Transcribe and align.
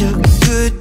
too 0.00 0.22
good 0.46 0.79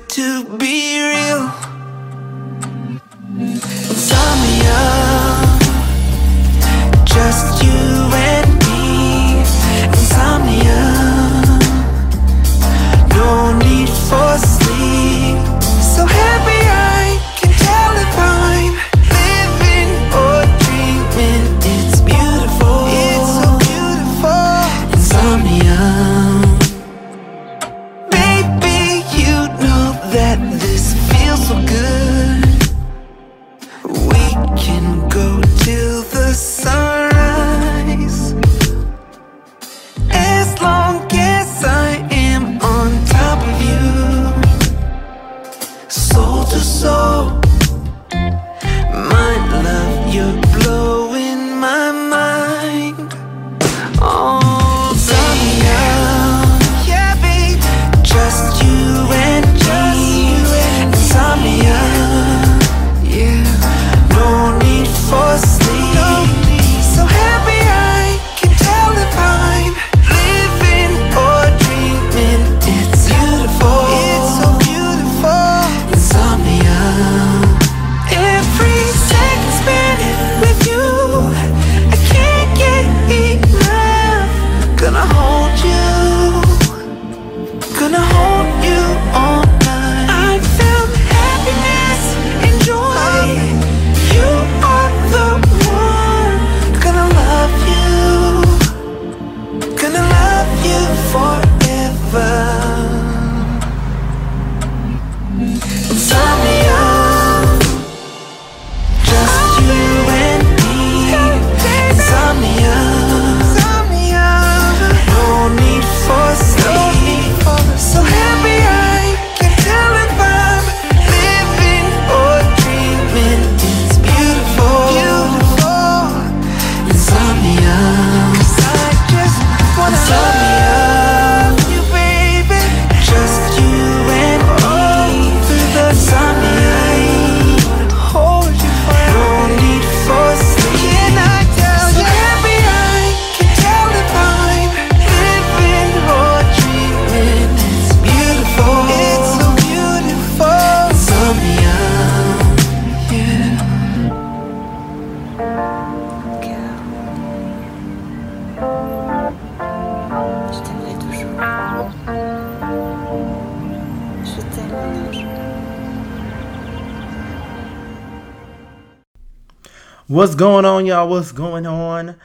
What's 170.09 170.33
going 170.33 170.65
on, 170.65 170.87
y'all? 170.87 171.07
What's 171.07 171.31
going 171.31 171.67
on? 171.67 172.15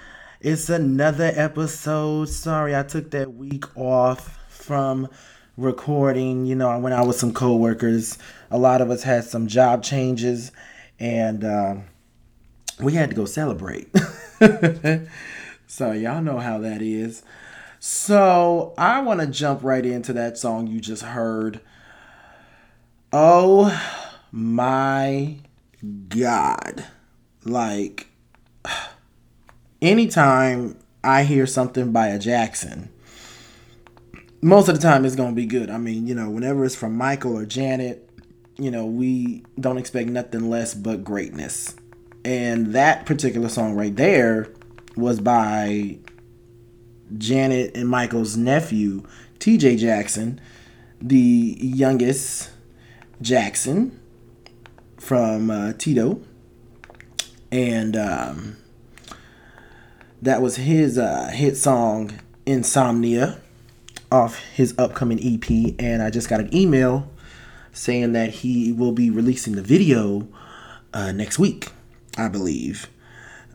It's 0.41 0.71
another 0.71 1.31
episode. 1.35 2.31
Sorry, 2.31 2.75
I 2.75 2.83
took 2.83 3.11
that 3.11 3.35
week 3.35 3.67
off 3.77 4.39
from 4.49 5.11
recording. 5.59 6.47
You 6.47 6.55
know, 6.55 6.71
I 6.71 6.79
went 6.79 6.95
out 6.95 7.07
with 7.07 7.17
some 7.17 7.35
coworkers. 7.35 8.17
A 8.51 8.57
lot 8.57 8.81
of 8.81 8.91
us 8.91 9.03
had 9.03 9.25
some 9.25 9.49
job 9.49 9.83
changes, 9.83 10.51
and 10.99 11.45
uh, 11.45 11.75
we 12.81 12.95
had 12.95 13.11
to 13.11 13.15
go 13.15 13.27
celebrate. 13.27 13.95
so 15.67 15.93
y'all 15.93 16.23
know 16.23 16.39
how 16.39 16.57
that 16.57 16.81
is. 16.81 17.23
So 17.81 18.73
I 18.79 19.03
want 19.03 19.21
to 19.21 19.27
jump 19.27 19.63
right 19.63 19.85
into 19.85 20.15
that 20.15 20.39
song 20.39 20.69
you 20.69 20.81
just 20.81 21.03
heard. 21.03 21.61
Oh 23.13 23.79
my 24.33 25.37
God 26.09 26.87
like 27.45 28.09
anytime 29.83 30.77
I 31.03 31.25
hear 31.25 31.47
something 31.47 31.93
by 31.93 32.09
a 32.09 32.19
Jackson, 32.19 32.91
most 34.41 34.69
of 34.69 34.75
the 34.75 34.81
time 34.81 35.05
it's 35.05 35.17
gonna 35.17 35.33
be 35.33 35.47
good. 35.47 35.71
I 35.71 35.79
mean, 35.79 36.07
you 36.07 36.15
know, 36.15 36.31
whenever 36.31 36.65
it's 36.65 36.75
from 36.75 36.97
Michael 36.97 37.37
or 37.37 37.45
Janet, 37.47 38.09
you 38.59 38.71
know, 38.71 38.87
we 38.87 39.45
don't 39.59 39.79
expect 39.79 40.09
nothing 40.09 40.49
less 40.49 40.75
but 40.75 41.05
greatness. 41.05 41.75
And 42.25 42.69
that 42.75 43.05
particular 43.05 43.49
song 43.49 43.75
right 43.75 43.95
there 43.95 44.49
was 44.97 45.21
by 45.21 45.99
Janet 47.19 47.77
and 47.77 47.89
Michael's 47.89 48.37
nephew, 48.37 49.03
TJ 49.39 49.79
Jackson, 49.79 50.41
the 51.01 51.59
youngest 51.61 52.51
Jackson 53.21 54.01
from 54.97 55.51
uh, 55.51 55.75
Tito 55.77 56.23
and 57.55 57.97
um, 57.97 58.57
that 60.21 60.43
was 60.43 60.57
his 60.57 60.99
uh, 60.99 61.31
hit 61.33 61.57
song 61.57 62.19
insomnia 62.45 63.41
off 64.11 64.41
his 64.41 64.75
upcoming 64.77 65.19
ep 65.23 65.49
and 65.79 66.03
i 66.03 66.11
just 66.11 66.29
got 66.29 66.41
an 66.41 66.55
email 66.55 67.09
saying 67.73 68.13
that 68.13 68.31
he 68.31 68.73
will 68.73 68.91
be 68.93 69.09
releasing 69.09 69.55
the 69.55 69.63
video 69.63 70.27
uh, 70.93 71.13
next 71.13 71.39
week 71.39 71.69
i 72.19 72.29
believe. 72.29 72.89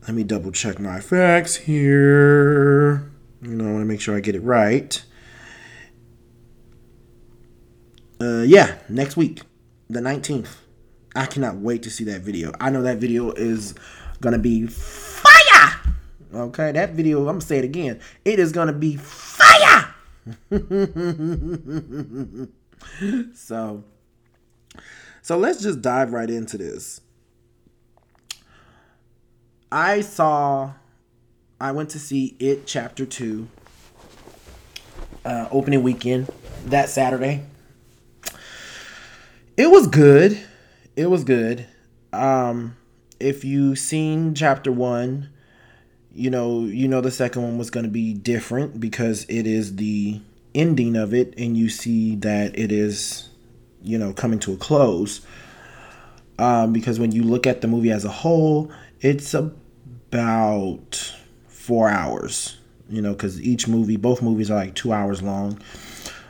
Let 0.04 0.16
me 0.16 0.24
double 0.24 0.52
check 0.52 0.80
my 0.80 1.02
facts 1.02 1.56
here. 1.56 3.12
You 3.42 3.56
know 3.56 3.68
i 3.68 3.72
want 3.74 3.82
to 3.82 3.86
make 3.86 4.02
sure 4.02 4.16
i 4.16 4.22
get 4.22 4.34
it 4.34 4.42
right. 4.42 5.04
Uh, 8.22 8.42
yeah 8.42 8.78
next 8.90 9.18
week 9.18 9.42
the 9.90 10.00
19th 10.00 10.56
I 11.16 11.26
cannot 11.26 11.58
wait 11.58 11.84
to 11.84 11.90
see 11.90 12.04
that 12.06 12.22
video. 12.22 12.54
I 12.60 12.70
know 12.70 12.82
that 12.84 12.98
video 12.98 13.32
is 13.32 13.74
gonna 14.22 14.40
be 14.40 14.68
fire. 14.68 15.80
Okay, 16.34 16.72
that 16.72 16.92
video. 16.92 17.20
I'm 17.22 17.26
gonna 17.26 17.42
say 17.42 17.58
it 17.58 17.66
again. 17.66 18.00
It 18.24 18.40
is 18.40 18.52
gonna 18.52 18.74
be 18.74 18.98
fire. 18.98 19.96
so, 23.34 23.84
so 25.22 25.38
let's 25.38 25.62
just 25.62 25.82
dive 25.82 26.14
right 26.14 26.30
into 26.30 26.58
this. 26.58 27.02
I 29.72 30.02
saw. 30.02 30.74
I 31.62 31.72
went 31.72 31.90
to 31.92 32.00
see 32.00 32.36
it 32.40 32.66
chapter 32.66 33.06
two. 33.06 33.48
Uh, 35.26 35.48
opening 35.52 35.84
weekend 35.84 36.30
that 36.66 36.90
Saturday. 36.90 37.44
It 39.58 39.70
was 39.70 39.88
good 39.88 40.42
it 41.00 41.10
was 41.10 41.24
good. 41.24 41.66
Um, 42.12 42.76
if 43.20 43.44
you 43.44 43.76
seen 43.76 44.36
chapter 44.36 44.72
one, 44.72 45.30
you 46.14 46.30
know 46.30 46.66
you 46.66 46.88
know 46.88 47.02
the 47.02 47.12
second 47.12 47.44
one 47.44 47.58
was 47.58 47.70
going 47.70 47.86
to 47.86 47.92
be 47.92 48.14
different 48.14 48.80
because 48.80 49.26
it 49.30 49.46
is 49.46 49.76
the 49.76 50.22
ending 50.56 50.96
of 50.96 51.14
it, 51.14 51.34
and 51.38 51.58
you 51.58 51.70
see 51.70 52.16
that 52.18 52.58
it 52.58 52.72
is 52.72 53.30
you 53.82 53.98
know, 53.98 54.14
coming 54.14 54.40
to 54.40 54.54
a 54.54 54.58
close. 54.58 55.22
Um, 56.38 56.72
because 56.74 57.00
when 57.00 57.12
you 57.12 57.24
look 57.24 57.46
at 57.46 57.62
the 57.62 57.68
movie 57.68 57.92
as 57.92 58.06
a 58.06 58.10
whole, 58.10 58.72
it's 59.02 59.34
about 59.34 61.14
four 61.48 61.90
hours. 61.90 62.58
You 62.90 63.02
know, 63.02 63.14
because 63.14 63.40
each 63.42 63.68
movie, 63.68 63.98
both 63.98 64.22
movies 64.22 64.50
are 64.50 64.56
like 64.56 64.74
two 64.74 64.92
hours 64.92 65.22
long, 65.22 65.62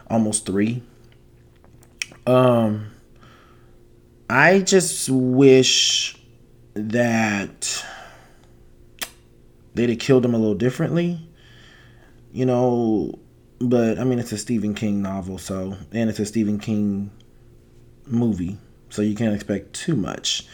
almost 0.10 0.46
three. 0.46 0.84
Um, 2.28 2.92
I 4.30 4.60
just 4.60 5.10
wish 5.10 6.19
that 6.80 7.86
they'd 9.74 9.90
have 9.90 10.00
killed 10.00 10.26
him 10.26 10.34
a 10.34 10.38
little 10.38 10.56
differently. 10.56 11.20
You 12.32 12.46
know, 12.46 13.20
but 13.60 14.00
I 14.00 14.04
mean, 14.04 14.20
it's 14.20 14.32
a 14.32 14.38
Stephen 14.38 14.74
King 14.74 15.02
novel, 15.02 15.38
so 15.38 15.78
and 15.92 16.10
it's 16.10 16.20
a 16.20 16.26
Stephen 16.26 16.60
King 16.60 17.12
movie, 18.06 18.58
so 18.90 19.02
you 19.02 19.16
can't 19.16 19.34
expect 19.34 19.74
too 19.74 19.96
much. 19.96 20.46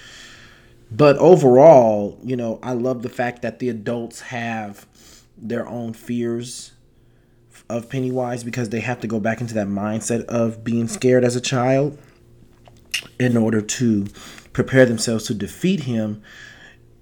But 0.92 1.18
overall, 1.18 2.20
you 2.24 2.36
know, 2.36 2.60
I 2.64 2.74
love 2.74 3.02
the 3.02 3.10
fact 3.10 3.42
that 3.42 3.60
the 3.60 3.70
adults 3.70 4.22
have 4.22 4.86
their 5.38 5.68
own 5.68 5.94
fears 5.94 6.72
of 7.70 7.90
Pennywise 7.90 8.44
because 8.44 8.70
they 8.70 8.80
have 8.80 9.02
to 9.02 9.08
go 9.08 9.20
back 9.20 9.42
into 9.42 9.54
that 9.56 9.68
mindset 9.68 10.24
of 10.26 10.64
being 10.64 10.88
scared 10.88 11.24
as 11.24 11.36
a 11.36 11.42
child 11.42 11.98
in 13.20 13.36
order 13.36 13.62
to 13.62 14.06
prepare 14.56 14.86
themselves 14.86 15.26
to 15.26 15.34
defeat 15.34 15.82
him. 15.82 16.24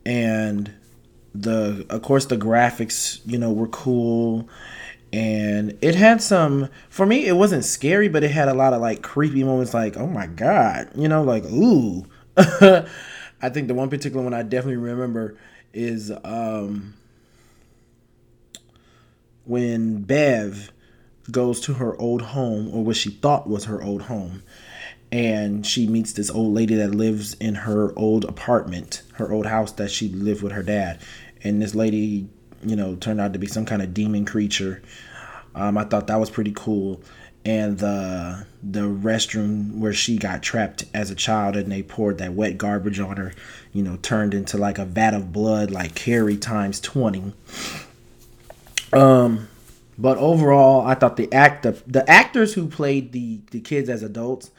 And 0.08 0.74
the 1.36 1.86
of 1.90 2.02
course 2.02 2.26
the 2.26 2.36
graphics 2.36 3.22
you 3.26 3.38
know 3.38 3.54
were 3.54 3.68
cool. 3.68 4.50
And 5.14 5.78
it 5.80 5.94
had 5.94 6.20
some 6.20 6.70
for 6.90 7.06
me 7.06 7.28
it 7.28 7.36
wasn't 7.36 7.64
scary 7.64 8.08
but 8.10 8.24
it 8.24 8.32
had 8.32 8.50
a 8.50 8.56
lot 8.56 8.74
of 8.74 8.82
like 8.82 9.04
creepy 9.04 9.44
moments 9.44 9.74
like 9.74 9.96
oh 9.96 10.08
my 10.08 10.26
god 10.26 10.90
you 10.96 11.08
know 11.08 11.22
like 11.22 11.46
ooh. 11.46 12.06
I 12.38 13.50
think 13.50 13.68
the 13.68 13.76
one 13.76 13.90
particular 13.90 14.24
one 14.24 14.34
i 14.34 14.42
definitely 14.42 14.78
remember 14.78 15.38
is 15.72 16.12
um 16.24 16.96
when 19.46 20.02
bev 20.02 20.72
goes 21.30 21.60
to 21.60 21.74
her 21.76 21.96
old 22.02 22.22
home 22.22 22.74
or 22.74 22.84
what 22.84 22.96
she 22.96 23.12
thought 23.12 23.48
was 23.48 23.66
her 23.66 23.84
old 23.84 24.04
home 24.04 24.42
and 25.14 25.64
she 25.64 25.86
meets 25.86 26.14
this 26.14 26.32
old 26.32 26.56
lady 26.56 26.74
that 26.74 26.96
lives 26.96 27.36
in 27.36 27.54
her 27.54 27.94
old 27.96 28.26
apartment 28.26 29.04
her 29.14 29.32
old 29.32 29.46
house 29.46 29.72
that 29.74 29.92
she 29.92 30.10
lived 30.10 30.42
with 30.42 30.52
her 30.52 30.64
dad. 30.64 31.00
And 31.44 31.62
this 31.62 31.76
lady 31.76 32.28
you 32.64 32.76
know 32.76 32.96
turned 32.96 33.22
out 33.22 33.32
to 33.34 33.40
be 33.40 33.46
some 33.46 33.66
kind 33.66 33.84
of 33.84 33.94
demon 33.94 34.26
creature. 34.26 34.82
Um, 35.54 35.78
i 35.78 35.84
thought 35.84 36.08
that 36.08 36.20
was 36.20 36.32
pretty 36.32 36.52
cool. 36.56 37.00
And 37.46 37.78
the 37.78 38.48
the 38.64 38.82
restroom 38.82 39.78
where 39.78 39.94
she 39.94 40.18
got 40.18 40.42
trapped 40.42 40.86
as 40.96 41.12
a 41.12 41.16
child 41.16 41.56
and 41.58 41.72
they 41.72 41.84
poured 41.84 42.18
that 42.18 42.34
wet 42.34 42.58
garbage 42.58 43.00
on 43.00 43.18
her 43.18 43.34
you 43.72 43.84
know 43.84 43.98
turned 43.98 44.34
into 44.34 44.58
like 44.58 44.80
a 44.80 44.86
vat 44.86 45.14
of 45.14 45.32
blood 45.32 45.70
like 45.70 45.94
carrie 45.94 46.38
times 46.38 46.80
20 46.80 47.34
um 48.94 49.50
but 49.98 50.18
overall 50.18 50.88
i 50.88 50.96
thought 50.96 51.18
the 51.18 51.32
act 51.34 51.64
the, 51.64 51.72
the 51.86 52.10
actors 52.10 52.54
who 52.54 52.68
played 52.68 53.12
the 53.12 53.42
the 53.52 53.60
kids 53.60 53.90
as 53.90 54.02
adults 54.02 54.50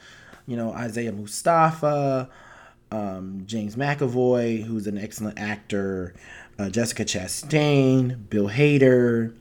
you 0.47 0.55
know 0.57 0.73
isaiah 0.73 1.11
mustafa 1.11 2.29
um, 2.91 3.43
james 3.45 3.75
mcavoy 3.75 4.63
who's 4.63 4.87
an 4.87 4.97
excellent 4.97 5.37
actor 5.39 6.13
uh, 6.59 6.69
jessica 6.69 7.03
chastain 7.03 8.29
bill 8.29 8.49
hader 8.49 9.33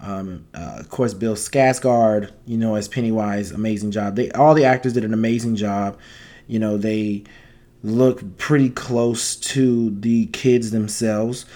um, 0.00 0.46
uh, 0.54 0.76
of 0.78 0.88
course 0.90 1.14
bill 1.14 1.34
skarsgård 1.34 2.30
you 2.46 2.56
know 2.56 2.74
as 2.76 2.88
pennywise 2.88 3.50
amazing 3.50 3.90
job. 3.90 4.16
They 4.16 4.30
all 4.32 4.54
the 4.54 4.64
actors 4.64 4.92
did 4.92 5.04
an 5.04 5.12
amazing 5.12 5.56
job. 5.56 5.98
You 6.46 6.58
know 6.58 6.76
they 6.76 7.24
look 7.82 8.38
pretty 8.38 8.70
close 8.70 9.36
to 9.36 9.90
the 9.90 10.26
kids 10.26 10.70
themselves 10.70 11.46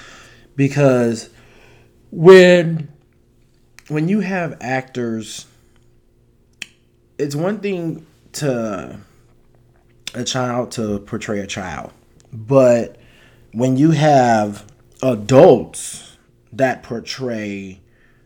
because 0.57 1.31
when 2.11 2.89
when 3.89 4.09
you 4.09 4.21
have 4.21 4.57
actors 4.61 5.47
it's 7.19 7.35
one 7.35 7.61
thing 7.61 8.07
to 8.35 9.01
a 10.15 10.25
child 10.25 10.73
to 10.73 10.99
portray 11.01 11.41
a 11.41 11.47
child. 11.47 11.93
But 12.33 12.97
when 13.53 13.77
you 13.77 13.91
have 13.91 14.65
adults 15.03 16.17
that 16.53 16.83
portray 16.83 17.81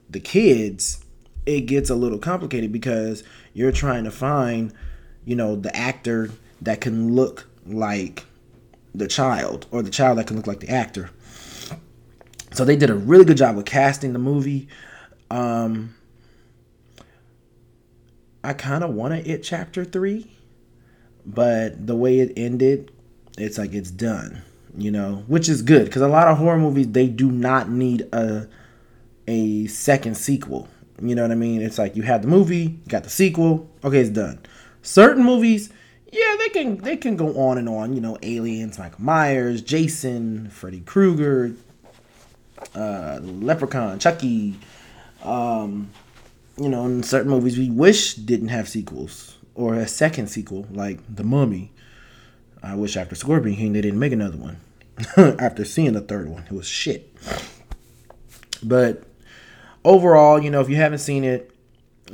the 0.08 0.20
kids 0.20 1.05
it 1.47 1.62
gets 1.62 1.91
a 1.91 1.94
little 1.94 2.19
complicated 2.19 2.73
because 2.73 3.25
you're 3.55 3.73
trying 3.73 4.05
to 4.05 4.11
find 4.11 4.73
you 5.25 5.35
know 5.35 5.56
the 5.56 5.75
actor 5.75 6.31
that 6.61 6.81
can 6.81 7.14
look 7.14 7.49
like 7.67 8.25
the 8.94 9.06
child 9.06 9.67
or 9.70 9.82
the 9.82 9.91
child 9.91 10.19
that 10.19 10.26
can 10.26 10.37
look 10.37 10.47
like 10.47 10.61
the 10.61 10.69
actor. 10.69 11.11
So 12.52 12.64
they 12.64 12.76
did 12.76 12.88
a 12.88 12.94
really 12.94 13.25
good 13.25 13.37
job 13.37 13.56
with 13.56 13.67
casting 13.67 14.12
the 14.12 14.19
movie. 14.19 14.69
Um 15.31 15.96
i 18.47 18.53
kind 18.53 18.85
of 18.85 18.95
wanted 18.95 19.27
it 19.27 19.43
chapter 19.43 19.85
three 19.85 20.31
but 21.25 21.87
the 21.87 21.97
way 21.97 22.21
it 22.21 22.33
ended 22.37 22.93
it's 23.37 23.59
like 23.59 23.73
it's 23.75 23.91
done 23.91 24.43
you 24.77 24.91
know 24.91 25.25
which 25.27 25.49
is 25.49 25.63
good 25.63 25.87
because 25.87 26.03
a 26.03 26.09
lot 26.09 26.29
of 26.29 26.39
horror 26.39 26.59
movies 26.59 26.89
they 26.93 27.09
do 27.09 27.31
not 27.31 27.69
need 27.69 28.03
a 28.13 28.47
a 29.27 29.67
second 29.67 30.17
sequel 30.17 30.69
you 31.03 31.15
know 31.15 31.23
what 31.23 31.31
i 31.31 31.35
mean? 31.35 31.61
It's 31.61 31.77
like 31.79 31.95
you 31.97 32.03
had 32.03 32.23
the 32.23 32.29
movie 32.29 32.57
you 32.63 32.89
got 32.89 33.05
the 33.05 33.11
sequel 33.11 33.69
okay 33.85 34.01
it's 34.01 34.09
done. 34.11 34.39
Certain 34.83 35.25
movies 35.25 35.71
yeah 36.13 36.37
they 36.39 36.49
can 36.49 36.79
they 36.79 36.97
can 36.97 37.17
go 37.17 37.37
on 37.37 37.59
and 37.59 37.69
on 37.69 37.95
you 37.95 38.01
know 38.01 38.17
aliens 38.23 38.79
michael 38.79 39.03
myers 39.03 39.61
jason 39.61 40.49
freddy 40.51 40.81
krueger 40.81 41.53
uh 42.75 43.19
leprechaun 43.23 43.99
chucky 43.99 44.55
um 45.25 45.91
you 46.59 46.69
know 46.69 46.87
in 46.87 47.03
certain 47.03 47.31
movies 47.31 47.59
we 47.59 47.71
wish 47.71 48.15
didn't 48.15 48.49
have 48.49 48.69
sequels 48.69 49.37
or 49.55 49.75
a 49.75 49.87
second 49.87 50.29
sequel 50.29 50.67
like 50.71 51.01
the 51.15 51.25
mummy. 51.25 51.73
I 52.63 52.75
wish 52.75 52.97
after 52.97 53.15
scorpion 53.15 53.57
king 53.57 53.73
they 53.73 53.81
didn't 53.81 53.99
make 53.99 54.13
another 54.13 54.37
one. 54.37 54.59
After 55.17 55.63
seeing 55.67 55.93
the 55.93 56.01
third 56.01 56.29
one 56.29 56.45
it 56.45 56.53
was 56.53 56.67
shit. 56.67 57.15
But 58.63 59.05
overall 59.85 60.43
you 60.43 60.51
know 60.51 60.61
if 60.61 60.69
you 60.69 60.77
haven't 60.77 60.99
seen 60.99 61.23
it 61.25 61.51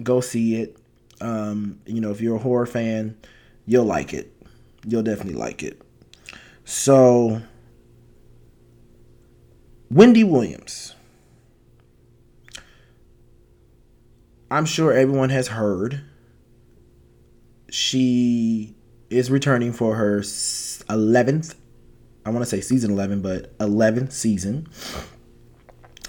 go 0.03 0.21
see 0.21 0.61
it. 0.61 0.77
Um 1.21 1.81
you 1.87 2.01
know 2.01 2.11
if 2.11 2.21
you're 2.21 2.37
a 2.37 2.41
horror 2.41 2.67
fan 2.67 3.17
you'll 3.67 3.85
like 3.85 4.13
it. 4.13 4.33
You'll 4.87 5.05
definitely 5.05 5.39
like 5.39 5.63
it. 5.63 5.81
So 6.65 7.41
wendy 9.91 10.25
williams 10.25 10.95
i'm 14.52 14.66
sure 14.66 14.92
everyone 14.92 15.30
has 15.30 15.49
heard 15.49 16.02
she 17.71 18.75
is 19.11 19.30
returning 19.30 19.73
for 19.73 19.97
her 19.97 20.21
11th 20.21 21.54
i 22.26 22.30
want 22.30 22.42
to 22.42 22.49
say 22.49 22.61
season 22.61 22.90
11 22.90 23.23
but 23.23 23.56
11th 23.59 24.12
season 24.12 24.68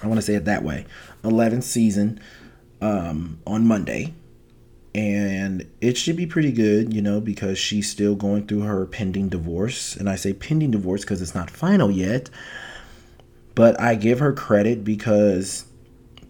i 0.01 0.07
want 0.07 0.17
to 0.17 0.21
say 0.21 0.35
it 0.35 0.45
that 0.45 0.63
way 0.63 0.85
11th 1.23 1.63
season 1.63 2.19
um, 2.81 3.39
on 3.47 3.65
monday 3.65 4.13
and 4.95 5.67
it 5.81 5.97
should 5.97 6.15
be 6.15 6.27
pretty 6.27 6.51
good, 6.51 6.93
you 6.93 7.01
know, 7.01 7.19
because 7.19 7.57
she's 7.57 7.89
still 7.89 8.15
going 8.15 8.45
through 8.45 8.61
her 8.61 8.85
pending 8.85 9.29
divorce. 9.29 9.95
And 9.95 10.07
I 10.07 10.15
say 10.15 10.33
pending 10.33 10.69
divorce 10.71 11.01
because 11.01 11.19
it's 11.21 11.33
not 11.33 11.49
final 11.49 11.89
yet. 11.89 12.29
But 13.55 13.79
I 13.79 13.95
give 13.95 14.19
her 14.19 14.33
credit 14.33 14.83
because 14.83 15.65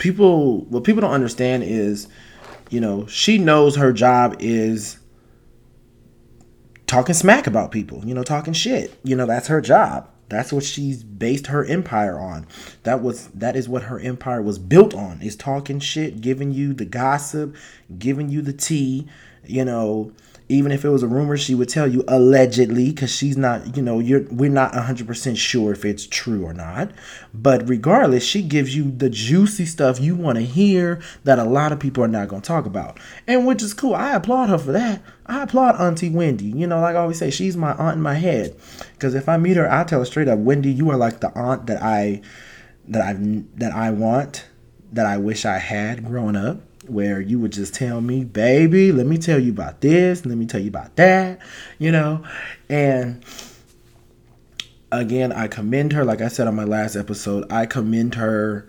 people, 0.03 0.65
what 0.65 0.83
people 0.83 0.99
don't 0.99 1.13
understand 1.13 1.63
is, 1.63 2.09
you 2.69 2.81
know, 2.81 3.07
she 3.07 3.37
knows 3.37 3.77
her 3.77 3.93
job 3.93 4.35
is 4.39 4.97
talking 6.87 7.15
smack 7.15 7.47
about 7.47 7.71
people, 7.71 8.03
you 8.05 8.13
know, 8.13 8.21
talking 8.21 8.51
shit. 8.51 8.93
You 9.05 9.15
know, 9.15 9.25
that's 9.25 9.47
her 9.47 9.61
job. 9.61 10.09
That's 10.27 10.51
what 10.51 10.65
she's 10.65 11.03
based 11.05 11.47
her 11.47 11.63
empire 11.63 12.19
on. 12.19 12.47
That 12.83 13.01
was 13.01 13.27
that 13.29 13.55
is 13.55 13.69
what 13.69 13.83
her 13.83 13.97
empire 13.99 14.41
was 14.41 14.59
built 14.59 14.93
on. 14.93 15.21
Is 15.21 15.37
talking 15.37 15.79
shit, 15.79 16.19
giving 16.19 16.51
you 16.51 16.73
the 16.73 16.85
gossip, 16.85 17.55
giving 17.97 18.27
you 18.27 18.41
the 18.41 18.53
tea, 18.53 19.07
you 19.45 19.63
know, 19.63 20.11
even 20.53 20.71
if 20.71 20.85
it 20.85 20.89
was 20.89 21.03
a 21.03 21.07
rumor 21.07 21.37
she 21.37 21.55
would 21.55 21.69
tell 21.69 21.87
you 21.87 22.03
allegedly 22.07 22.93
cuz 22.93 23.11
she's 23.11 23.35
not, 23.37 23.75
you 23.75 23.81
know, 23.81 23.99
you're 23.99 24.23
we're 24.31 24.49
not 24.49 24.73
100% 24.73 25.37
sure 25.37 25.71
if 25.71 25.83
it's 25.83 26.05
true 26.05 26.45
or 26.45 26.53
not. 26.53 26.91
But 27.33 27.67
regardless, 27.67 28.23
she 28.23 28.41
gives 28.41 28.75
you 28.75 28.91
the 28.91 29.09
juicy 29.09 29.65
stuff 29.65 29.99
you 29.99 30.15
want 30.15 30.37
to 30.37 30.43
hear 30.43 30.99
that 31.23 31.39
a 31.39 31.43
lot 31.43 31.71
of 31.71 31.79
people 31.79 32.03
are 32.03 32.07
not 32.07 32.27
going 32.27 32.41
to 32.41 32.47
talk 32.47 32.65
about. 32.65 32.99
And 33.27 33.45
which 33.45 33.61
is 33.61 33.73
cool. 33.73 33.95
I 33.95 34.13
applaud 34.13 34.49
her 34.49 34.57
for 34.57 34.71
that. 34.71 35.01
I 35.25 35.43
applaud 35.43 35.79
Auntie 35.79 36.09
Wendy. 36.09 36.45
You 36.45 36.67
know, 36.67 36.81
like 36.81 36.95
I 36.95 36.99
always 36.99 37.17
say, 37.17 37.31
she's 37.31 37.57
my 37.57 37.73
aunt 37.73 37.97
in 37.97 38.01
my 38.01 38.15
head. 38.15 38.55
Because 38.93 39.15
if 39.15 39.27
I 39.27 39.37
meet 39.37 39.57
her, 39.57 39.71
I 39.71 39.83
tell 39.83 39.99
her 39.99 40.05
straight 40.05 40.27
up, 40.27 40.39
Wendy, 40.39 40.71
you 40.71 40.89
are 40.89 40.97
like 40.97 41.19
the 41.19 41.35
aunt 41.37 41.67
that 41.67 41.81
I 41.81 42.21
that 42.87 43.01
I 43.01 43.13
that 43.55 43.73
I 43.73 43.91
want, 43.91 44.45
that 44.91 45.05
I 45.05 45.17
wish 45.17 45.45
I 45.45 45.57
had 45.57 46.05
growing 46.05 46.35
up. 46.35 46.61
Where 46.87 47.21
you 47.21 47.39
would 47.39 47.51
just 47.51 47.73
tell 47.73 48.01
me, 48.01 48.23
baby, 48.23 48.91
let 48.91 49.05
me 49.05 49.17
tell 49.17 49.39
you 49.39 49.51
about 49.51 49.81
this, 49.81 50.25
let 50.25 50.37
me 50.37 50.45
tell 50.45 50.61
you 50.61 50.69
about 50.69 50.95
that, 50.97 51.39
you 51.79 51.91
know, 51.91 52.23
and 52.69 53.23
again, 54.91 55.31
I 55.31 55.47
commend 55.47 55.93
her. 55.93 56.05
Like 56.05 56.21
I 56.21 56.27
said 56.27 56.47
on 56.47 56.55
my 56.55 56.63
last 56.63 56.95
episode, 56.95 57.51
I 57.51 57.65
commend 57.65 58.15
her 58.15 58.67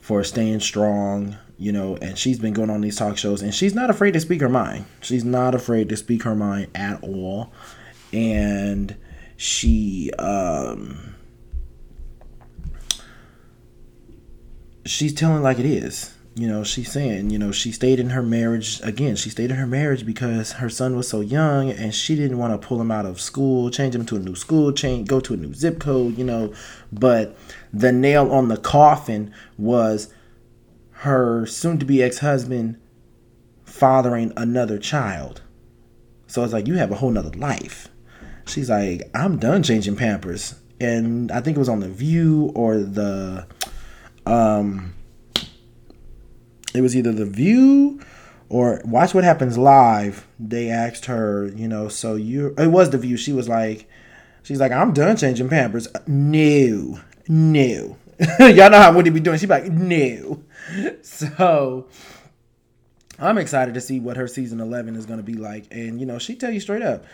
for 0.00 0.24
staying 0.24 0.60
strong, 0.60 1.36
you 1.58 1.72
know, 1.72 1.96
and 1.96 2.16
she's 2.16 2.38
been 2.38 2.52
going 2.52 2.70
on 2.70 2.80
these 2.80 2.96
talk 2.96 3.18
shows 3.18 3.42
and 3.42 3.54
she's 3.54 3.74
not 3.74 3.90
afraid 3.90 4.12
to 4.12 4.20
speak 4.20 4.40
her 4.40 4.48
mind. 4.48 4.86
She's 5.00 5.24
not 5.24 5.54
afraid 5.54 5.88
to 5.90 5.96
speak 5.96 6.22
her 6.22 6.34
mind 6.34 6.68
at 6.74 7.02
all. 7.02 7.52
And 8.12 8.96
she 9.36 10.10
um 10.18 11.14
she's 14.84 15.14
telling 15.14 15.42
like 15.42 15.58
it 15.58 15.64
is 15.66 16.14
you 16.40 16.48
know 16.48 16.64
she's 16.64 16.90
saying 16.90 17.30
you 17.30 17.38
know 17.38 17.52
she 17.52 17.70
stayed 17.72 18.00
in 18.00 18.10
her 18.10 18.22
marriage 18.22 18.80
again 18.82 19.14
she 19.16 19.28
stayed 19.28 19.50
in 19.50 19.56
her 19.56 19.66
marriage 19.66 20.06
because 20.06 20.52
her 20.52 20.70
son 20.70 20.96
was 20.96 21.08
so 21.08 21.20
young 21.20 21.70
and 21.70 21.94
she 21.94 22.16
didn't 22.16 22.38
want 22.38 22.58
to 22.58 22.66
pull 22.66 22.80
him 22.80 22.90
out 22.90 23.04
of 23.04 23.20
school 23.20 23.70
change 23.70 23.94
him 23.94 24.06
to 24.06 24.16
a 24.16 24.18
new 24.18 24.34
school 24.34 24.72
change 24.72 25.06
go 25.08 25.20
to 25.20 25.34
a 25.34 25.36
new 25.36 25.52
zip 25.52 25.78
code 25.78 26.16
you 26.16 26.24
know. 26.24 26.52
But 26.92 27.36
the 27.72 27.92
nail 27.92 28.30
on 28.30 28.48
the 28.48 28.56
coffin 28.56 29.32
was 29.58 30.12
her 30.90 31.46
soon 31.46 31.78
to 31.78 31.86
be 31.86 32.02
ex-husband 32.02 32.78
fathering 33.64 34.32
another 34.36 34.78
child. 34.78 35.40
So 36.26 36.44
it's 36.44 36.52
like 36.52 36.66
you 36.66 36.74
have 36.74 36.90
a 36.90 36.96
whole 36.96 37.10
nother 37.10 37.36
life. 37.36 37.88
She's 38.46 38.70
like 38.70 39.10
i'm 39.14 39.38
done 39.38 39.62
changing 39.62 39.96
pampers. 39.96 40.54
And 40.80 41.30
i 41.32 41.40
think 41.40 41.56
it 41.56 41.60
was 41.60 41.68
on 41.68 41.80
the 41.80 41.88
view 41.88 42.52
or 42.54 42.78
the 42.78 43.46
um 44.26 44.94
it 46.74 46.80
was 46.80 46.96
either 46.96 47.12
the 47.12 47.26
view 47.26 48.00
or 48.48 48.80
watch 48.84 49.14
what 49.14 49.24
happens 49.24 49.56
live 49.56 50.26
they 50.38 50.68
asked 50.68 51.06
her 51.06 51.46
you 51.54 51.68
know 51.68 51.88
so 51.88 52.14
you 52.16 52.54
it 52.58 52.68
was 52.68 52.90
the 52.90 52.98
view. 52.98 53.16
She 53.16 53.32
was 53.32 53.48
like 53.48 53.88
she's 54.42 54.60
like 54.60 54.72
i'm 54.72 54.92
done 54.92 55.16
changing 55.16 55.48
pampers. 55.48 55.88
No 56.06 57.00
no. 57.28 57.96
Y'all 58.40 58.70
know 58.70 58.80
how 58.80 59.00
he 59.00 59.10
be 59.10 59.20
doing. 59.20 59.38
She's 59.38 59.48
like 59.48 59.70
no. 59.70 60.42
So 61.02 61.88
i'm 63.18 63.38
excited 63.38 63.74
to 63.74 63.80
see 63.80 64.00
what 64.00 64.16
her 64.16 64.26
season 64.26 64.60
11 64.60 64.96
is 64.96 65.06
going 65.06 65.18
to 65.18 65.24
be 65.24 65.34
like. 65.34 65.66
And 65.70 66.00
you 66.00 66.06
know 66.06 66.18
she 66.18 66.36
tell 66.36 66.50
you 66.50 66.60
straight 66.60 66.82
up 66.82 67.04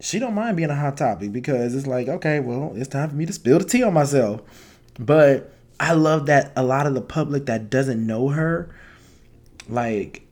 she 0.00 0.18
don't 0.18 0.34
mind 0.34 0.56
being 0.56 0.70
a 0.70 0.74
hot 0.74 0.96
topic 0.96 1.30
because 1.30 1.74
it's 1.74 1.86
like 1.86 2.08
okay 2.08 2.40
well 2.40 2.72
it's 2.74 2.88
time 2.88 3.10
for 3.10 3.16
me 3.16 3.26
to 3.26 3.32
spill 3.32 3.58
the 3.58 3.64
tea 3.64 3.82
on 3.82 3.94
myself. 3.94 4.40
But 4.98 5.52
I 5.80 5.94
love 5.94 6.26
that 6.26 6.52
a 6.54 6.62
lot 6.62 6.86
of 6.86 6.92
the 6.92 7.00
public 7.00 7.46
that 7.46 7.70
doesn't 7.70 8.06
know 8.06 8.28
her, 8.28 8.68
like, 9.66 10.26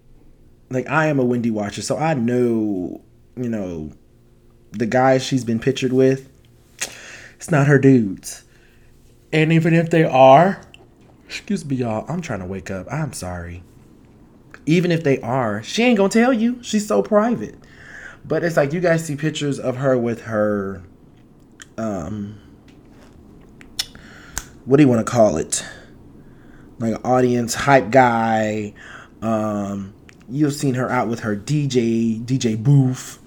like 0.69 0.87
I 0.90 1.07
am 1.07 1.19
a 1.19 1.25
Wendy 1.25 1.50
watcher, 1.50 1.81
so 1.81 1.97
I 1.97 2.12
know, 2.12 3.00
you 3.35 3.49
know, 3.49 3.90
the 4.73 4.85
guys 4.85 5.25
she's 5.25 5.45
been 5.45 5.59
pictured 5.59 5.95
with. 5.95 6.31
It's 7.37 7.50
not 7.50 7.67
her 7.67 7.78
dudes, 7.78 8.45
and 9.33 9.50
even 9.50 9.73
if 9.73 9.88
they 9.88 10.05
are, 10.05 10.61
excuse 11.26 11.64
me, 11.64 11.76
y'all, 11.76 12.05
I'm 12.09 12.21
trying 12.21 12.40
to 12.40 12.47
wake 12.47 12.71
up. 12.71 12.87
I'm 12.93 13.14
sorry. 13.14 13.62
Even 14.67 14.93
if 14.93 15.02
they 15.02 15.19
are, 15.21 15.62
she 15.62 15.83
ain't 15.83 15.97
gonna 15.97 16.11
tell 16.11 16.33
you. 16.33 16.62
She's 16.62 16.87
so 16.87 17.02
private. 17.02 17.55
But 18.23 18.45
it's 18.45 18.59
like 18.59 18.75
you 18.75 18.81
guys 18.81 19.07
see 19.07 19.17
pictures 19.17 19.59
of 19.59 19.76
her 19.76 19.97
with 19.97 20.23
her, 20.23 20.83
um, 21.78 22.38
what 24.69 24.77
do 24.77 24.83
you 24.83 24.89
want 24.89 25.05
to 25.05 25.11
call 25.11 25.39
it? 25.39 25.65
Like 26.79 27.03
audience 27.03 27.55
hype 27.55 27.91
guy. 27.91 28.75
Um, 29.23 29.95
you've 30.29 30.53
seen 30.53 30.75
her 30.75 30.91
out 30.91 31.09
with 31.09 31.21
her 31.21 31.35
DJ, 31.35 32.23
DJ 32.23 32.63
Boof. 32.63 33.19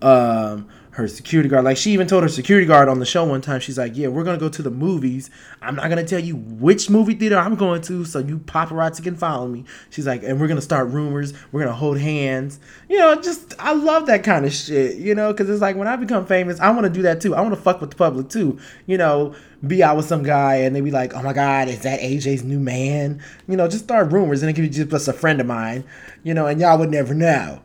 Um, 0.00 0.68
her 0.94 1.08
security 1.08 1.48
guard. 1.48 1.64
Like 1.64 1.76
she 1.76 1.90
even 1.90 2.06
told 2.06 2.22
her 2.22 2.28
security 2.28 2.66
guard 2.66 2.88
on 2.88 3.00
the 3.00 3.06
show 3.06 3.24
one 3.24 3.40
time, 3.40 3.58
she's 3.58 3.76
like, 3.76 3.96
"Yeah, 3.96 4.08
we're 4.08 4.22
gonna 4.22 4.38
go 4.38 4.48
to 4.48 4.62
the 4.62 4.70
movies. 4.70 5.28
I'm 5.60 5.74
not 5.74 5.88
gonna 5.88 6.04
tell 6.04 6.20
you 6.20 6.36
which 6.36 6.88
movie 6.88 7.14
theater 7.14 7.36
I'm 7.36 7.56
going 7.56 7.82
to, 7.82 8.04
so 8.04 8.20
you 8.20 8.38
paparazzi 8.38 9.02
can 9.02 9.16
follow 9.16 9.48
me." 9.48 9.64
She's 9.90 10.06
like, 10.06 10.22
"And 10.22 10.40
we're 10.40 10.46
gonna 10.46 10.60
start 10.60 10.88
rumors. 10.88 11.34
We're 11.50 11.62
gonna 11.64 11.74
hold 11.74 11.98
hands. 11.98 12.60
You 12.88 12.98
know, 12.98 13.20
just 13.20 13.54
I 13.58 13.72
love 13.72 14.06
that 14.06 14.22
kind 14.22 14.44
of 14.44 14.52
shit. 14.52 14.96
You 14.96 15.16
know, 15.16 15.32
because 15.32 15.50
it's 15.50 15.60
like 15.60 15.74
when 15.74 15.88
I 15.88 15.96
become 15.96 16.26
famous, 16.26 16.60
I 16.60 16.70
want 16.70 16.84
to 16.84 16.90
do 16.90 17.02
that 17.02 17.20
too. 17.20 17.34
I 17.34 17.40
want 17.40 17.54
to 17.54 17.60
fuck 17.60 17.80
with 17.80 17.90
the 17.90 17.96
public 17.96 18.28
too. 18.28 18.58
You 18.86 18.96
know, 18.96 19.34
be 19.66 19.82
out 19.82 19.96
with 19.96 20.06
some 20.06 20.22
guy 20.22 20.56
and 20.56 20.76
they 20.76 20.80
be 20.80 20.92
like, 20.92 21.12
"Oh 21.14 21.22
my 21.22 21.32
God, 21.32 21.66
is 21.66 21.80
that 21.80 21.98
AJ's 21.98 22.44
new 22.44 22.60
man?" 22.60 23.20
You 23.48 23.56
know, 23.56 23.66
just 23.66 23.82
start 23.82 24.12
rumors 24.12 24.42
and 24.42 24.50
it 24.50 24.52
could 24.54 24.62
be 24.62 24.68
just 24.68 25.08
a 25.08 25.12
friend 25.12 25.40
of 25.40 25.48
mine. 25.48 25.82
You 26.22 26.34
know, 26.34 26.46
and 26.46 26.60
y'all 26.60 26.78
would 26.78 26.90
never 26.90 27.14
know 27.14 27.60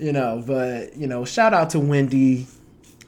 you 0.00 0.12
know, 0.12 0.42
but 0.44 0.96
you 0.96 1.06
know, 1.06 1.24
shout 1.24 1.52
out 1.52 1.70
to 1.70 1.78
Wendy. 1.78 2.46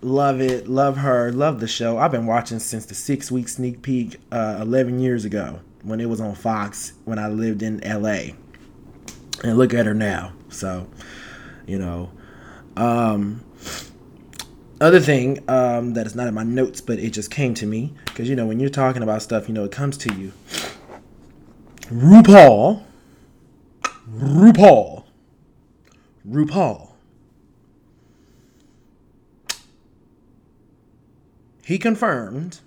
Love 0.02 0.40
it, 0.40 0.68
love 0.68 0.98
her, 0.98 1.32
love 1.32 1.60
the 1.60 1.68
show. 1.68 1.96
I've 1.96 2.10
been 2.10 2.26
watching 2.26 2.58
since 2.58 2.86
the 2.86 2.94
six 2.94 3.30
week 3.30 3.48
sneak 3.48 3.82
peek 3.82 4.18
uh, 4.32 4.58
11 4.60 4.98
years 4.98 5.24
ago 5.24 5.60
when 5.84 6.00
it 6.00 6.08
was 6.08 6.20
on 6.20 6.34
Fox 6.34 6.92
when 7.04 7.18
I 7.18 7.28
lived 7.28 7.62
in 7.62 7.78
LA. 7.78 8.34
And 9.44 9.56
look 9.56 9.72
at 9.72 9.86
her 9.86 9.94
now. 9.94 10.32
So, 10.48 10.88
you 11.66 11.78
know, 11.78 12.10
um, 12.76 13.44
other 14.80 14.98
thing 15.00 15.38
um, 15.48 15.94
that 15.94 16.04
is 16.06 16.16
not 16.16 16.26
in 16.26 16.34
my 16.34 16.42
notes, 16.42 16.80
but 16.80 16.98
it 16.98 17.10
just 17.10 17.30
came 17.30 17.54
to 17.54 17.66
me 17.66 17.94
because 18.06 18.28
you 18.28 18.34
know 18.34 18.46
when 18.46 18.58
you're 18.58 18.70
talking 18.70 19.02
about 19.02 19.22
stuff, 19.22 19.48
you 19.48 19.54
know 19.54 19.64
it 19.64 19.72
comes 19.72 19.96
to 19.98 20.14
you. 20.14 20.32
RuPaul, 21.90 22.82
RuPaul 24.10 25.01
RuPaul. 26.28 26.92
He 31.64 31.78
confirmed 31.78 32.60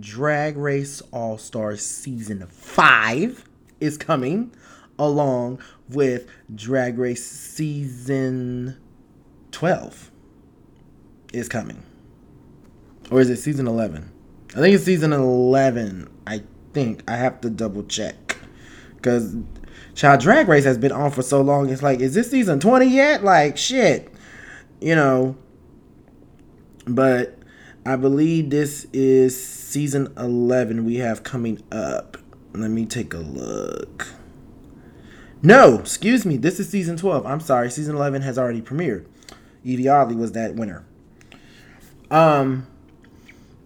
Drag 0.00 0.56
Race 0.56 1.02
All 1.12 1.38
Stars 1.38 1.84
Season 1.84 2.46
5 2.46 3.44
is 3.80 3.98
coming 3.98 4.52
along 4.98 5.60
with 5.88 6.28
Drag 6.54 6.98
Race 6.98 7.24
Season 7.24 8.76
12 9.50 10.10
is 11.32 11.48
coming. 11.48 11.82
Or 13.10 13.20
is 13.20 13.28
it 13.28 13.36
season 13.36 13.66
11? 13.66 14.10
I 14.50 14.60
think 14.60 14.74
it's 14.74 14.84
season 14.84 15.12
11. 15.12 16.08
I 16.26 16.42
think. 16.72 17.02
I 17.08 17.16
have 17.16 17.40
to 17.42 17.50
double 17.50 17.82
check. 17.84 18.38
Because 18.96 19.36
Child 19.94 20.20
Drag 20.20 20.48
Race 20.48 20.64
has 20.64 20.78
been 20.78 20.92
on 20.92 21.10
for 21.10 21.22
so 21.22 21.42
long. 21.42 21.68
It's 21.68 21.82
like, 21.82 22.00
is 22.00 22.14
this 22.14 22.30
season 22.30 22.60
20 22.60 22.86
yet? 22.86 23.22
Like, 23.22 23.56
shit. 23.56 24.12
You 24.80 24.94
know. 24.94 25.36
But 26.86 27.38
I 27.84 27.96
believe 27.96 28.50
this 28.50 28.86
is 28.92 29.44
season 29.44 30.12
11 30.16 30.84
we 30.84 30.96
have 30.96 31.22
coming 31.22 31.62
up. 31.70 32.16
Let 32.54 32.70
me 32.70 32.86
take 32.86 33.14
a 33.14 33.18
look. 33.18 34.08
No, 35.42 35.78
excuse 35.78 36.24
me. 36.24 36.36
This 36.36 36.58
is 36.60 36.68
season 36.68 36.96
12. 36.96 37.26
I'm 37.26 37.40
sorry. 37.40 37.70
Season 37.70 37.94
11 37.94 38.22
has 38.22 38.38
already 38.38 38.62
premiered. 38.62 39.06
Yvie 39.64 39.92
Oddly 39.92 40.16
was 40.16 40.32
that 40.32 40.54
winner. 40.54 40.84
Um, 42.10 42.66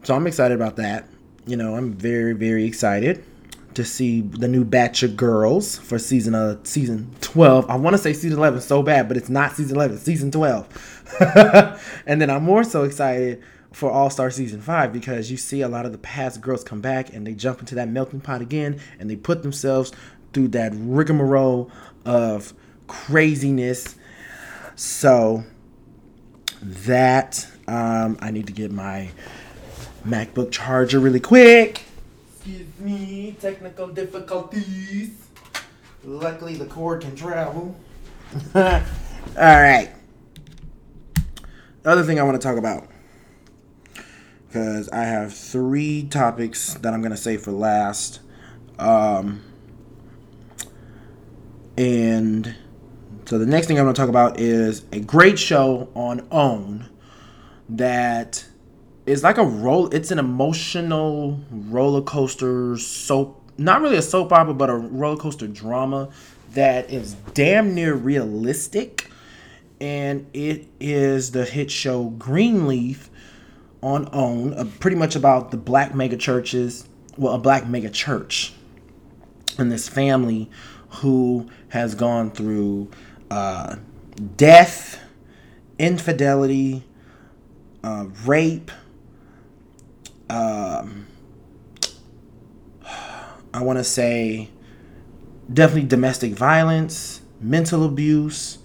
so 0.03 0.15
I'm 0.15 0.27
excited 0.27 0.55
about 0.55 0.77
that. 0.77 1.09
You 1.47 1.57
know, 1.57 1.77
I'm 1.77 1.93
very, 1.93 2.33
very 2.33 2.65
excited 2.65 3.25
to 3.77 3.85
see 3.85 4.23
the 4.23 4.49
new 4.49 4.65
batch 4.65 5.03
of 5.03 5.17
girls 5.17 5.77
for 5.77 5.99
season 5.99 6.35
uh 6.35 6.57
season 6.65 7.15
12. 7.21 7.69
I 7.69 7.77
want 7.77 7.95
to 7.95 7.99
say 7.99 8.15
season 8.15 8.39
11 8.39 8.63
so 8.63 8.83
bad, 8.83 9.07
but 9.07 9.19
it's 9.19 9.29
not 9.29 9.53
season 9.53 9.77
11, 9.77 9.99
season 9.99 10.31
12. 10.31 11.13
and 12.07 12.21
then 12.21 12.31
I'm 12.31 12.43
more 12.43 12.65
so 12.65 12.85
excited 12.85 13.43
for 13.73 13.91
All 13.91 14.09
Star 14.09 14.31
season 14.31 14.63
5 14.63 14.95
because 14.95 15.31
you 15.31 15.37
see 15.37 15.61
a 15.61 15.69
lot 15.69 15.85
of 15.85 15.93
the 15.93 15.99
past 15.99 16.41
girls 16.41 16.65
come 16.65 16.81
back 16.81 17.13
and 17.13 17.27
they 17.27 17.35
jump 17.35 17.61
into 17.61 17.75
that 17.75 17.89
melting 17.89 18.21
pot 18.21 18.41
again 18.41 18.81
and 18.99 19.11
they 19.11 19.17
put 19.17 19.43
themselves 19.43 19.93
through 20.33 20.49
that 20.49 20.73
rigmarole 20.75 21.71
of 22.07 22.55
craziness. 22.87 23.97
So 24.75 25.45
that 26.63 27.47
um 27.69 28.17
I 28.23 28.31
need 28.31 28.47
to 28.47 28.55
get 28.55 28.73
my 28.73 29.11
MacBook 30.07 30.51
charger 30.51 30.99
really 30.99 31.21
quick. 31.21 31.86
Excuse 32.47 32.79
me, 32.79 33.37
technical 33.41 33.89
difficulties. 33.89 35.11
Luckily, 36.05 36.55
the 36.55 36.67
cord 36.67 37.01
can 37.01 37.17
travel. 37.17 37.75
All 38.55 38.63
right. 39.35 39.91
The 41.83 41.91
other 41.91 42.05
thing 42.05 42.21
I 42.21 42.23
want 42.23 42.41
to 42.41 42.47
talk 42.47 42.57
about, 42.57 42.87
because 44.47 44.89
I 44.91 45.03
have 45.03 45.35
three 45.35 46.05
topics 46.05 46.75
that 46.75 46.95
I'm 46.95 47.01
going 47.01 47.11
to 47.11 47.17
say 47.17 47.37
for 47.37 47.51
last. 47.51 48.21
Um, 48.79 49.43
and 51.77 52.55
so 53.25 53.39
the 53.39 53.47
next 53.47 53.67
thing 53.67 53.77
I'm 53.77 53.87
going 53.87 53.95
to 53.97 54.01
talk 54.01 54.09
about 54.09 54.39
is 54.39 54.85
a 54.93 55.01
great 55.01 55.41
show 55.41 55.89
on 55.97 56.25
OWN 56.31 56.91
that 57.71 58.47
it's 59.07 59.23
like 59.23 59.39
a 59.39 59.45
roll. 59.45 59.89
It's 59.95 60.11
an 60.11 60.19
emotional 60.19 61.41
roller 61.51 62.03
coaster 62.03 62.77
soap 62.77 63.43
not 63.59 63.81
really 63.81 63.97
a 63.97 64.03
soap 64.03 64.33
opera, 64.33 64.55
but 64.55 64.69
a 64.69 64.75
roller 64.75 65.17
coaster 65.17 65.47
drama 65.47 66.11
that 66.53 66.91
is 66.91 67.15
damn 67.35 67.75
near 67.75 67.95
realistic. 67.95 69.11
And 69.81 70.27
it 70.33 70.67
is 70.81 71.33
the 71.33 71.45
hit 71.45 71.71
show 71.71 72.05
Greenleaf 72.11 73.11
on 73.83 74.09
OWN, 74.13 74.55
uh, 74.55 74.65
pretty 74.81 74.97
much 74.97 75.17
about 75.17 75.51
the 75.51 75.57
black 75.57 75.95
mega 75.95 76.17
churches, 76.17 76.89
well, 77.17 77.35
a 77.35 77.39
black 77.39 77.69
mega 77.69 77.91
church, 77.91 78.55
and 79.59 79.71
this 79.71 79.89
family 79.89 80.51
who 80.89 81.49
has 81.69 81.95
gone 81.95 82.31
through 82.31 82.91
uh, 83.31 83.77
death, 84.37 84.99
infidelity, 85.79 86.85
uh, 87.85 88.07
rape, 88.25 88.71
um, 90.29 91.07
I 93.53 93.63
want 93.63 93.79
to 93.79 93.85
say 93.85 94.51
definitely 95.53 95.89
domestic 95.89 96.33
violence, 96.33 97.23
mental 97.41 97.85
abuse, 97.85 98.59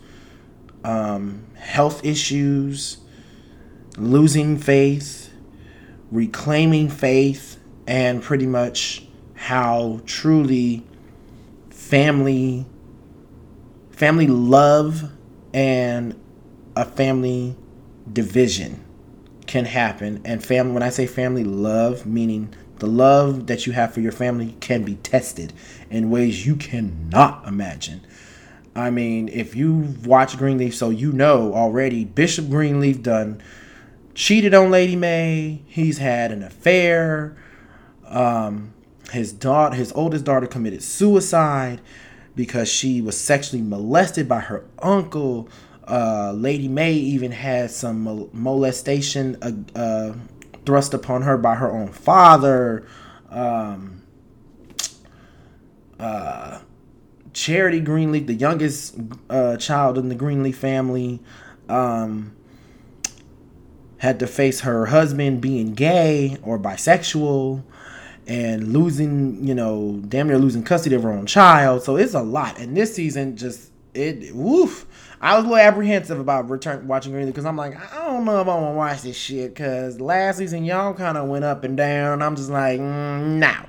um, 0.84 1.46
health 1.56 2.04
issues, 2.04 2.98
losing 3.98 4.58
faith, 4.58 5.32
reclaiming 6.12 6.90
faith, 6.90 7.60
and 7.88 8.22
pretty 8.22 8.48
much 8.48 9.06
how 9.36 10.02
truly 10.06 10.86
family 11.70 12.66
family 13.92 14.28
love 14.28 15.12
and 15.54 16.20
a 16.76 16.86
family 16.86 17.56
division 18.12 18.84
can 19.52 19.66
happen. 19.66 20.22
And 20.24 20.42
family 20.44 20.72
when 20.72 20.82
i 20.82 20.88
say 20.88 21.06
family 21.06 21.44
love 21.44 22.06
meaning 22.06 22.54
the 22.80 22.88
love 22.88 23.48
that 23.48 23.68
you 23.68 23.74
have 23.74 23.94
for 23.94 24.00
your 24.00 24.14
family 24.14 24.56
can 24.62 24.84
be 24.84 24.96
tested 24.96 25.52
in 25.90 26.10
ways 26.10 26.48
you 26.48 26.56
cannot 26.56 27.46
imagine. 27.46 28.00
I 28.74 28.92
mean 28.92 29.28
if 29.28 29.54
you 29.54 29.94
watch 30.06 30.38
greenleaf 30.38 30.74
so 30.74 30.90
you 30.90 31.12
know 31.12 31.54
already 31.54 32.06
bishop 32.06 32.50
greenleaf 32.50 33.04
done 33.04 33.44
cheated 34.14 34.54
on 34.54 34.72
lady 34.72 34.96
mae 34.96 35.64
he's 35.68 35.98
had 35.98 36.32
an 36.32 36.44
affair. 36.44 37.36
Um, 38.06 38.74
his 39.12 39.34
daughter 39.34 39.76
his 39.76 39.92
oldest 39.92 40.24
daughter 40.24 40.48
committed 40.48 40.82
suicide 40.82 41.82
because 42.38 42.72
she 42.72 43.02
was 43.02 43.20
sexually 43.20 43.62
molested 43.62 44.30
by 44.30 44.40
her 44.40 44.64
uncle 44.80 45.50
uh, 45.88 46.34
Lady 46.36 46.68
Mae 46.68 46.94
even 46.94 47.32
had 47.32 47.72
some 47.72 48.30
molestation 48.34 49.38
uh, 49.42 49.80
uh, 49.80 50.14
thrust 50.66 50.94
upon 50.94 51.24
her 51.24 51.38
by 51.38 51.56
her 51.56 51.72
own 51.72 51.90
father. 51.90 52.86
Um, 53.30 54.02
uh, 56.00 56.60
Charity 57.34 57.80
Greenleaf, 57.80 58.28
the 58.28 58.34
youngest 58.34 58.96
uh, 59.30 59.58
child 59.58 59.98
in 59.98 60.10
the 60.10 60.16
Greenleaf 60.16 60.58
family, 60.58 61.20
um, 61.70 62.36
had 63.98 64.20
to 64.20 64.28
face 64.28 64.62
her 64.62 64.88
husband 64.88 65.42
being 65.42 65.74
gay 65.74 66.38
or 66.44 66.60
bisexual 66.60 67.64
and 68.28 68.74
losing, 68.74 69.46
you 69.46 69.56
know, 69.56 70.02
damn 70.08 70.28
near 70.28 70.38
losing 70.38 70.64
custody 70.64 70.96
of 70.96 71.04
her 71.04 71.12
own 71.12 71.26
child. 71.26 71.84
So 71.84 71.96
it's 71.96 72.14
a 72.14 72.22
lot. 72.22 72.60
And 72.60 72.76
this 72.76 72.96
season 72.96 73.38
just 73.38 73.72
it 73.94 74.36
woof. 74.36 74.86
I 75.24 75.36
was 75.36 75.46
a 75.46 75.50
little 75.50 75.64
apprehensive 75.64 76.20
about 76.20 76.50
return 76.50 76.88
watching 76.88 77.12
Greenleaf 77.12 77.36
because 77.36 77.46
I'm 77.46 77.56
like, 77.56 77.76
I 77.94 78.06
don't 78.06 78.26
know 78.26 78.42
if 78.42 78.48
I 78.48 78.56
want 78.56 78.74
to 78.74 78.78
watch 78.78 79.02
this 79.04 79.16
shit 79.16 79.54
because 79.54 80.02
last 80.02 80.40
season 80.40 80.66
y'all 80.66 80.96
kind 80.96 81.16
of 81.16 81.30
went 81.30 81.46
up 81.46 81.64
and 81.64 81.78
down. 81.78 82.24
I'm 82.24 82.36
just 82.36 82.50
like, 82.50 82.80
mm, 82.80 83.38
now. 83.38 83.68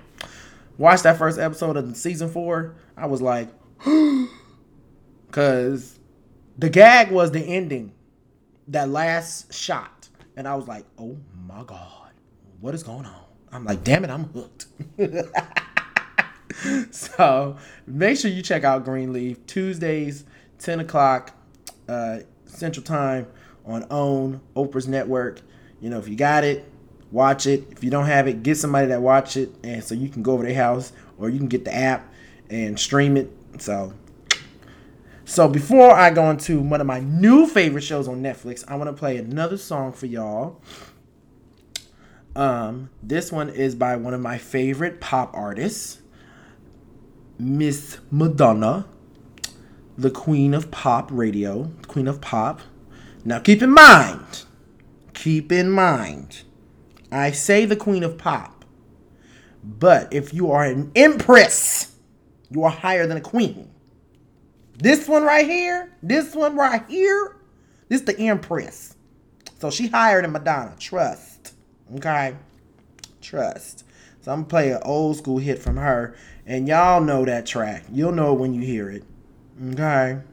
Watch 0.78 1.02
that 1.02 1.18
first 1.18 1.38
episode 1.38 1.76
of 1.76 1.94
season 1.94 2.30
four. 2.30 2.74
I 2.96 3.04
was 3.04 3.20
like, 3.20 3.50
because 5.26 5.98
the 6.56 6.70
gag 6.70 7.10
was 7.10 7.32
the 7.32 7.40
ending, 7.40 7.92
that 8.68 8.88
last 8.88 9.52
shot, 9.52 10.08
and 10.34 10.48
I 10.48 10.54
was 10.54 10.66
like, 10.66 10.86
oh 10.98 11.18
my 11.46 11.64
god, 11.64 12.12
what 12.60 12.74
is 12.74 12.82
going 12.82 13.04
on? 13.04 13.24
I'm 13.52 13.66
like, 13.66 13.84
damn 13.84 14.04
it, 14.04 14.10
I'm 14.10 14.24
hooked. 14.24 14.68
so 16.94 17.58
make 17.86 18.16
sure 18.16 18.30
you 18.30 18.40
check 18.40 18.64
out 18.64 18.86
Greenleaf 18.86 19.44
Tuesdays, 19.46 20.24
10 20.58 20.80
o'clock 20.80 21.34
uh, 21.92 22.20
Central 22.46 22.85
Time 22.85 23.26
on 23.66 23.87
OWN, 23.90 24.40
Oprah's 24.57 24.88
network. 24.88 25.40
You 25.81 25.90
know, 25.90 25.98
if 25.98 26.09
you 26.09 26.16
got 26.16 26.44
it, 26.44 26.64
watch 27.11 27.46
it. 27.46 27.66
If 27.70 27.85
you 27.85 27.90
don't 27.90 28.07
have 28.07 28.26
it, 28.26 28.42
get 28.42 28.57
somebody 28.57 28.87
that 28.88 29.02
watch 29.02 29.37
it, 29.37 29.55
and 29.62 29.83
so 29.85 29.94
you 29.94 30.09
can 30.09 30.22
go 30.22 30.33
over 30.33 30.44
their 30.44 30.55
house 30.55 30.92
or 31.18 31.28
you 31.28 31.38
can 31.38 31.48
get 31.48 31.64
the 31.64 31.74
app 31.74 32.12
and 32.50 32.78
stream 32.78 33.16
it. 33.16 33.31
So, 33.59 33.92
so 35.24 35.48
before 35.48 35.92
I 35.92 36.11
go 36.11 36.31
into 36.31 36.61
one 36.61 36.81
of 36.81 36.87
my 36.87 37.00
new 37.00 37.46
favorite 37.46 37.83
shows 37.83 38.09
on 38.09 38.22
Netflix, 38.22 38.64
I 38.66 38.76
want 38.76 38.88
to 38.88 38.98
play 38.98 39.18
another 39.18 39.57
song 39.57 39.92
for 39.92 40.07
y'all. 40.07 40.61
Um, 42.35 42.90
this 43.02 43.31
one 43.31 43.50
is 43.50 43.74
by 43.74 43.96
one 43.96 44.14
of 44.14 44.20
my 44.20 44.38
favorite 44.38 45.00
pop 45.00 45.33
artists. 45.35 46.00
Miss 47.38 47.98
Madonna, 48.11 48.87
the 49.96 50.11
queen 50.11 50.55
of 50.55 50.70
pop 50.70 51.09
radio, 51.12 51.70
queen 51.87 52.09
of 52.09 52.20
pop. 52.20 52.61
Now 53.24 53.38
keep 53.38 53.62
in 53.62 53.70
mind, 53.70 54.44
keep 55.14 55.52
in 55.52 55.70
mind, 55.70 56.42
I 57.11 57.31
say 57.31 57.66
the 57.66 57.76
queen 57.76 58.02
of 58.02 58.18
pop, 58.18 58.64
but 59.62 60.12
if 60.12 60.33
you 60.33 60.50
are 60.50 60.64
an 60.64 60.90
empress, 60.96 61.94
you 62.50 62.64
are 62.64 62.70
higher 62.70 63.07
than 63.07 63.16
a 63.16 63.20
queen. 63.20 63.70
This 64.78 65.07
one 65.07 65.22
right 65.22 65.46
here, 65.46 65.92
this 66.02 66.35
one 66.35 66.57
right 66.57 66.85
here, 66.88 67.37
this 67.88 68.00
the 68.00 68.18
empress. 68.18 68.96
So 69.59 69.70
she 69.70 69.87
higher 69.87 70.20
than 70.22 70.33
Madonna. 70.33 70.74
Trust. 70.78 71.55
Okay? 71.94 72.35
Trust. 73.20 73.85
So 74.22 74.33
I'm 74.33 74.40
gonna 74.40 74.48
play 74.48 74.72
an 74.72 74.81
old 74.83 75.18
school 75.18 75.38
hit 75.38 75.61
from 75.61 75.76
her, 75.76 76.16
and 76.46 76.66
y'all 76.66 77.00
know 77.00 77.24
that 77.24 77.46
track. 77.46 77.85
You'll 77.92 78.12
know 78.12 78.35
when 78.35 78.55
you 78.55 78.62
hear 78.62 78.90
it. 78.90 79.05
Okay. 79.70 80.18
to 80.18 80.32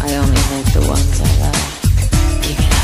I 0.00 0.14
only 0.16 0.42
like 0.52 0.72
the 0.72 0.86
ones 0.88 1.20
I 1.20 1.38
love. 1.40 2.40
Give 2.42 2.58
it 2.58 2.74
up. 2.74 2.83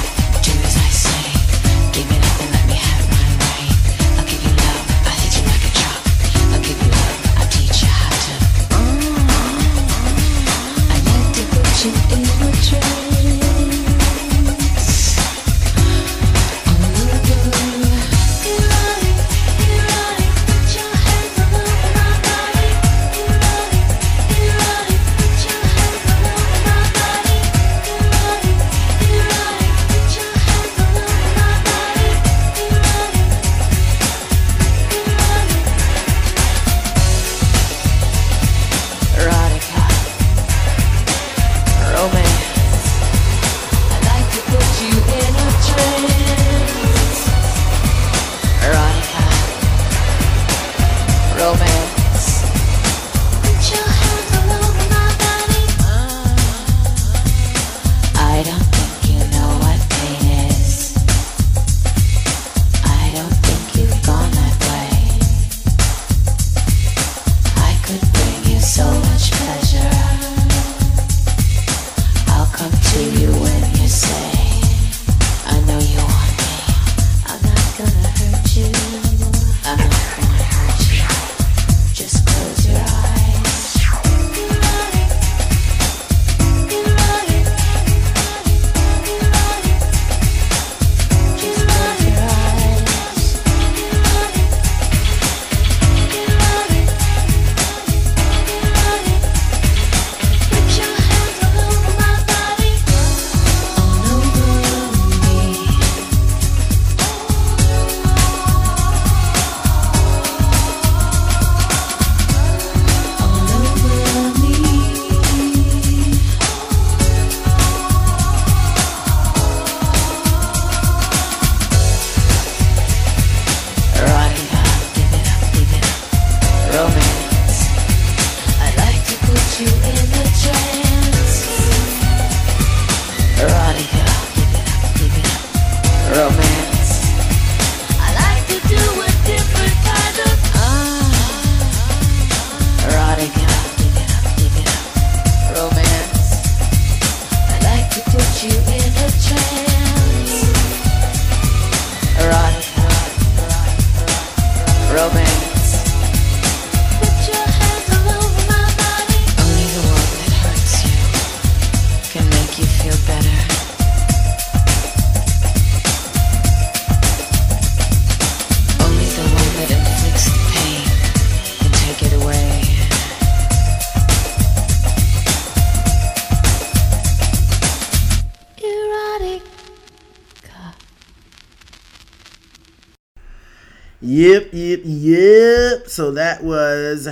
Yep, 184.02 184.48
yep, 184.52 184.80
yep. 184.84 185.88
So 185.88 186.12
that 186.12 186.42
was 186.42 187.06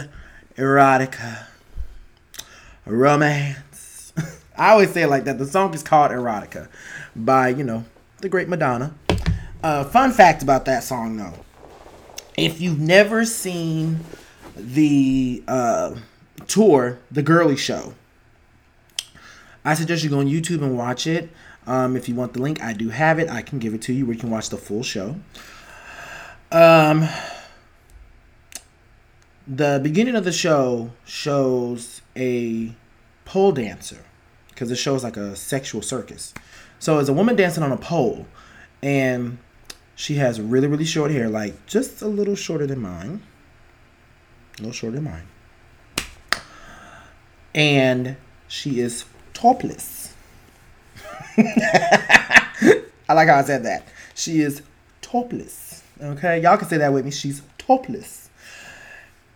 erotica, 0.56 1.44
romance. 2.86 4.14
I 4.56 4.70
always 4.70 4.92
say 4.92 5.02
it 5.02 5.08
like 5.08 5.24
that. 5.24 5.38
The 5.38 5.46
song 5.46 5.74
is 5.74 5.82
called 5.82 6.12
Erotica 6.12 6.68
by 7.14 7.48
you 7.48 7.62
know 7.62 7.84
the 8.22 8.30
great 8.30 8.48
Madonna. 8.48 8.94
Uh, 9.62 9.84
fun 9.84 10.12
fact 10.12 10.42
about 10.42 10.64
that 10.64 10.82
song 10.82 11.18
though, 11.18 11.34
if 12.38 12.58
you've 12.58 12.80
never 12.80 13.26
seen 13.26 14.00
the 14.56 15.44
uh, 15.46 15.94
tour, 16.46 17.00
The 17.10 17.22
Girly 17.22 17.56
Show, 17.56 17.92
I 19.62 19.74
suggest 19.74 20.04
you 20.04 20.08
go 20.08 20.20
on 20.20 20.26
YouTube 20.26 20.62
and 20.62 20.74
watch 20.74 21.06
it. 21.06 21.28
Um, 21.66 21.96
if 21.96 22.08
you 22.08 22.14
want 22.14 22.32
the 22.32 22.40
link, 22.40 22.62
I 22.62 22.72
do 22.72 22.88
have 22.88 23.18
it. 23.18 23.28
I 23.28 23.42
can 23.42 23.58
give 23.58 23.74
it 23.74 23.82
to 23.82 23.92
you 23.92 24.06
where 24.06 24.14
you 24.14 24.20
can 24.20 24.30
watch 24.30 24.48
the 24.48 24.56
full 24.56 24.82
show. 24.82 25.16
Um, 26.50 27.06
the 29.46 29.80
beginning 29.82 30.16
of 30.16 30.24
the 30.24 30.32
show 30.32 30.90
shows 31.04 32.00
a 32.16 32.74
pole 33.26 33.52
dancer 33.52 34.04
because 34.48 34.70
it 34.70 34.76
shows 34.76 35.04
like 35.04 35.16
a 35.18 35.36
sexual 35.36 35.82
circus. 35.82 36.32
So 36.78 36.98
it's 37.00 37.08
a 37.08 37.12
woman 37.12 37.36
dancing 37.36 37.62
on 37.62 37.70
a 37.70 37.76
pole, 37.76 38.26
and 38.82 39.38
she 39.94 40.14
has 40.14 40.40
really 40.40 40.68
really 40.68 40.86
short 40.86 41.10
hair, 41.10 41.28
like 41.28 41.66
just 41.66 42.00
a 42.00 42.08
little 42.08 42.34
shorter 42.34 42.66
than 42.66 42.80
mine, 42.80 43.22
a 44.58 44.62
little 44.62 44.72
shorter 44.72 44.96
than 44.96 45.04
mine, 45.04 45.26
and 47.54 48.16
she 48.46 48.80
is 48.80 49.04
topless. 49.34 50.14
I 51.36 53.14
like 53.14 53.28
how 53.28 53.36
I 53.36 53.42
said 53.42 53.64
that. 53.64 53.86
She 54.14 54.40
is 54.40 54.62
topless. 55.02 55.67
Okay, 56.00 56.40
y'all 56.40 56.56
can 56.56 56.68
say 56.68 56.78
that 56.78 56.92
with 56.92 57.04
me. 57.04 57.10
She's 57.10 57.42
topless. 57.58 58.30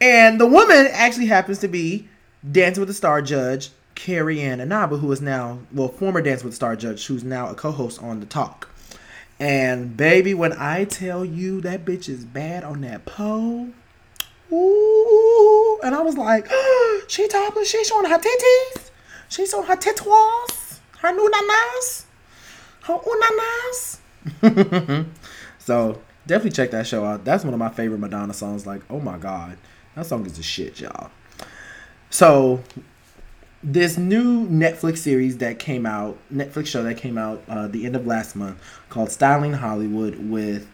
And 0.01 0.41
the 0.41 0.47
woman 0.47 0.89
actually 0.93 1.27
happens 1.27 1.59
to 1.61 1.69
be 1.69 2.09
Dancing 2.51 2.81
with 2.81 2.89
the 2.89 2.95
Star 2.95 3.23
judge, 3.23 3.71
Carrie 3.95 4.41
Ann 4.41 4.61
Inaba, 4.61 4.97
who 4.97 5.11
is 5.13 5.21
now, 5.21 5.61
well, 5.73 5.89
former 5.89 6.21
Dancing 6.21 6.47
with 6.47 6.53
the 6.53 6.57
Star 6.57 6.77
judge, 6.77 7.07
who's 7.07 7.25
now 7.25 7.49
a 7.49 7.55
co 7.55 7.71
host 7.71 8.03
on 8.03 8.21
The 8.21 8.27
Talk. 8.27 8.69
And 9.39 9.97
baby, 9.97 10.35
when 10.35 10.53
I 10.53 10.85
tell 10.85 11.25
you 11.25 11.61
that 11.63 11.85
bitch 11.85 12.09
is 12.09 12.25
bad 12.25 12.65
on 12.65 12.81
that 12.83 13.05
pole, 13.07 13.69
ooh, 14.53 15.81
and 15.83 15.95
I 15.95 16.01
was 16.03 16.17
like, 16.17 16.49
she 17.09 17.27
topless, 17.29 17.69
she 17.69 17.85
showing 17.85 18.09
her 18.09 18.19
titties, 18.19 18.91
she's 19.29 19.51
showing 19.51 19.67
her 19.67 19.77
titwas, 19.77 20.79
her 20.99 21.13
nunanas, 21.13 22.05
her 22.83 22.99
unanas. 22.99 23.99
so 25.59 26.01
definitely 26.27 26.53
check 26.53 26.71
that 26.71 26.87
show 26.87 27.05
out. 27.05 27.25
That's 27.25 27.45
one 27.45 27.53
of 27.53 27.59
my 27.59 27.69
favorite 27.69 27.99
Madonna 27.99 28.35
songs. 28.35 28.67
Like, 28.67 28.83
oh 28.91 29.01
my 29.01 29.19
god, 29.19 29.59
that 29.95 30.07
song 30.07 30.27
is 30.27 30.37
the 30.37 30.43
shit, 30.43 30.81
y'all. 30.81 31.11
So 32.11 32.63
this 33.63 33.97
new 33.97 34.49
Netflix 34.49 34.99
series 34.99 35.39
that 35.39 35.59
came 35.59 35.87
out, 35.87 36.19
Netflix 36.33 36.67
show 36.67 36.83
that 36.83 36.97
came 36.97 37.17
out 37.17 37.43
uh, 37.49 37.69
the 37.69 37.87
end 37.87 37.97
of 37.97 38.07
last 38.07 38.35
month, 38.35 38.59
called 38.89 39.11
Styling 39.11 39.55
Hollywood, 39.55 40.17
with 40.29 40.69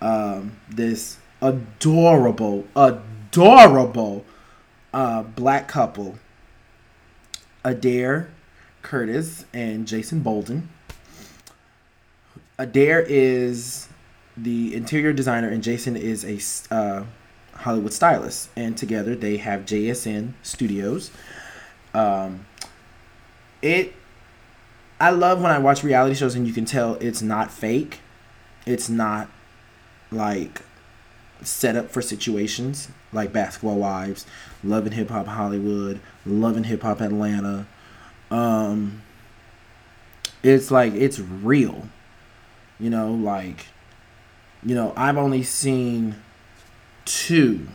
um, 0.00 0.56
this 0.68 1.18
adorable, 1.42 2.66
adorable 2.74 4.24
uh, 4.92 5.22
black 5.22 5.68
couple, 5.68 6.18
Adair 7.64 8.30
Curtis 8.82 9.44
and 9.52 9.86
Jason 9.86 10.20
Bolden. 10.20 10.70
Adair 12.58 13.04
is 13.06 13.88
the 14.42 14.74
interior 14.74 15.12
designer, 15.12 15.48
and 15.48 15.62
Jason 15.62 15.96
is 15.96 16.24
a 16.70 16.74
uh, 16.74 17.04
Hollywood 17.54 17.92
stylist, 17.92 18.50
and 18.56 18.76
together 18.76 19.14
they 19.14 19.36
have 19.38 19.62
JSN 19.62 20.32
Studios. 20.42 21.10
Um, 21.92 22.46
it, 23.62 23.94
I 25.00 25.10
love 25.10 25.40
when 25.40 25.50
I 25.50 25.58
watch 25.58 25.82
reality 25.82 26.14
shows 26.14 26.34
and 26.34 26.46
you 26.46 26.52
can 26.52 26.64
tell 26.64 26.94
it's 26.94 27.20
not 27.22 27.50
fake. 27.50 28.00
It's 28.66 28.88
not 28.88 29.28
like 30.10 30.62
set 31.42 31.76
up 31.76 31.90
for 31.90 32.02
situations 32.02 32.88
like 33.12 33.32
Basketball 33.32 33.76
Wives, 33.76 34.26
Love 34.62 34.86
and 34.86 34.94
Hip 34.94 35.10
Hop 35.10 35.26
Hollywood, 35.26 36.00
Love 36.24 36.56
and 36.56 36.66
Hip 36.66 36.82
Hop 36.82 37.00
Atlanta. 37.00 37.66
Um, 38.30 39.02
it's 40.42 40.70
like 40.70 40.94
it's 40.94 41.18
real, 41.18 41.88
you 42.78 42.90
know. 42.90 43.12
Like, 43.12 43.66
you 44.64 44.74
know, 44.74 44.92
I've 44.96 45.16
only 45.16 45.42
seen 45.42 46.16
two, 47.04 47.68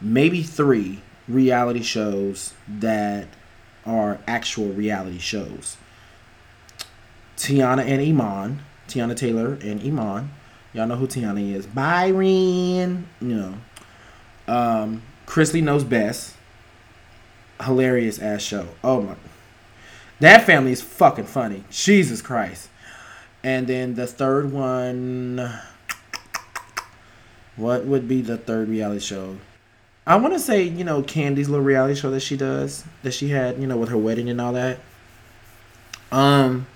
maybe 0.00 0.42
three 0.42 1.00
reality 1.28 1.82
shows 1.82 2.54
that 2.68 3.26
are 3.84 4.20
actual 4.26 4.68
reality 4.68 5.18
shows. 5.18 5.76
Teyana 7.36 7.84
and 7.84 8.00
Iman, 8.00 8.60
Teyana 8.86 9.16
Taylor 9.16 9.58
and 9.62 9.82
Iman. 9.82 10.30
Y'all 10.72 10.86
know 10.86 10.96
who 10.96 11.06
Teyana 11.06 11.54
is. 11.54 11.66
Byron, 11.66 13.08
you 13.20 13.34
know. 13.34 13.54
Um, 14.46 15.02
Chrisley 15.26 15.62
knows 15.62 15.84
best. 15.84 16.36
Hilarious 17.60 18.18
ass 18.18 18.42
show. 18.42 18.68
Oh 18.82 19.02
my. 19.02 19.16
That 20.20 20.46
family 20.46 20.72
is 20.72 20.80
fucking 20.80 21.26
funny. 21.26 21.64
Jesus 21.70 22.22
Christ. 22.22 22.68
And 23.44 23.66
then 23.66 23.94
the 23.94 24.06
third 24.06 24.52
one. 24.52 25.52
What 27.56 27.84
would 27.84 28.08
be 28.08 28.22
the 28.22 28.38
third 28.38 28.68
reality 28.68 29.00
show? 29.00 29.36
I 30.06 30.16
want 30.16 30.32
to 30.32 30.40
say, 30.40 30.62
you 30.62 30.84
know, 30.84 31.02
Kandi's 31.02 31.48
little 31.48 31.64
reality 31.64 31.94
show 31.94 32.10
that 32.10 32.20
she 32.20 32.36
does, 32.36 32.84
that 33.02 33.12
she 33.12 33.28
had, 33.28 33.58
you 33.58 33.66
know, 33.66 33.76
with 33.76 33.88
her 33.90 33.98
wedding 33.98 34.28
and 34.28 34.40
all 34.40 34.52
that. 34.54 34.80
Um, 36.10 36.66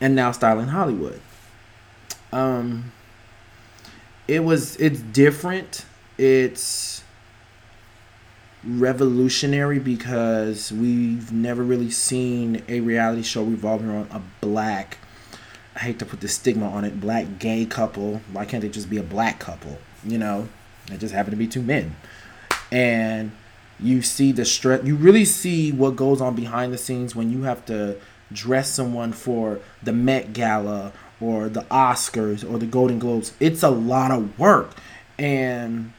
and 0.00 0.14
now 0.14 0.30
Styling 0.32 0.68
Hollywood. 0.68 1.20
Um, 2.32 2.92
it 4.28 4.40
was, 4.40 4.76
it's 4.76 5.00
different. 5.00 5.86
It's 6.18 7.02
revolutionary 8.62 9.78
because 9.78 10.72
we've 10.72 11.32
never 11.32 11.62
really 11.62 11.90
seen 11.90 12.62
a 12.68 12.80
reality 12.80 13.22
show 13.22 13.42
revolving 13.44 13.88
around 13.88 14.10
a 14.10 14.20
black, 14.40 14.98
I 15.76 15.80
hate 15.80 15.98
to 15.98 16.06
put 16.06 16.20
the 16.20 16.28
stigma 16.28 16.68
on 16.68 16.84
it, 16.84 17.00
black 17.00 17.38
gay 17.38 17.66
couple. 17.66 18.20
Why 18.32 18.44
can't 18.44 18.62
they 18.62 18.68
just 18.68 18.88
be 18.88 18.98
a 18.98 19.02
black 19.02 19.40
couple? 19.40 19.78
You 20.04 20.18
know, 20.18 20.48
it 20.92 20.98
just 20.98 21.14
happen 21.14 21.30
to 21.30 21.36
be 21.36 21.46
two 21.46 21.62
men 21.62 21.96
and 22.70 23.30
you 23.80 24.02
see 24.02 24.32
the 24.32 24.44
stress 24.44 24.84
you 24.84 24.96
really 24.96 25.24
see 25.24 25.72
what 25.72 25.96
goes 25.96 26.20
on 26.20 26.34
behind 26.34 26.72
the 26.72 26.78
scenes 26.78 27.14
when 27.14 27.30
you 27.30 27.42
have 27.42 27.64
to 27.66 27.96
dress 28.32 28.70
someone 28.70 29.12
for 29.12 29.60
the 29.82 29.92
Met 29.92 30.32
Gala 30.32 30.92
or 31.20 31.48
the 31.48 31.62
Oscars 31.62 32.48
or 32.48 32.58
the 32.58 32.66
Golden 32.66 32.98
Globes 32.98 33.32
it's 33.40 33.62
a 33.62 33.70
lot 33.70 34.10
of 34.10 34.38
work 34.38 34.72
and 35.18 35.92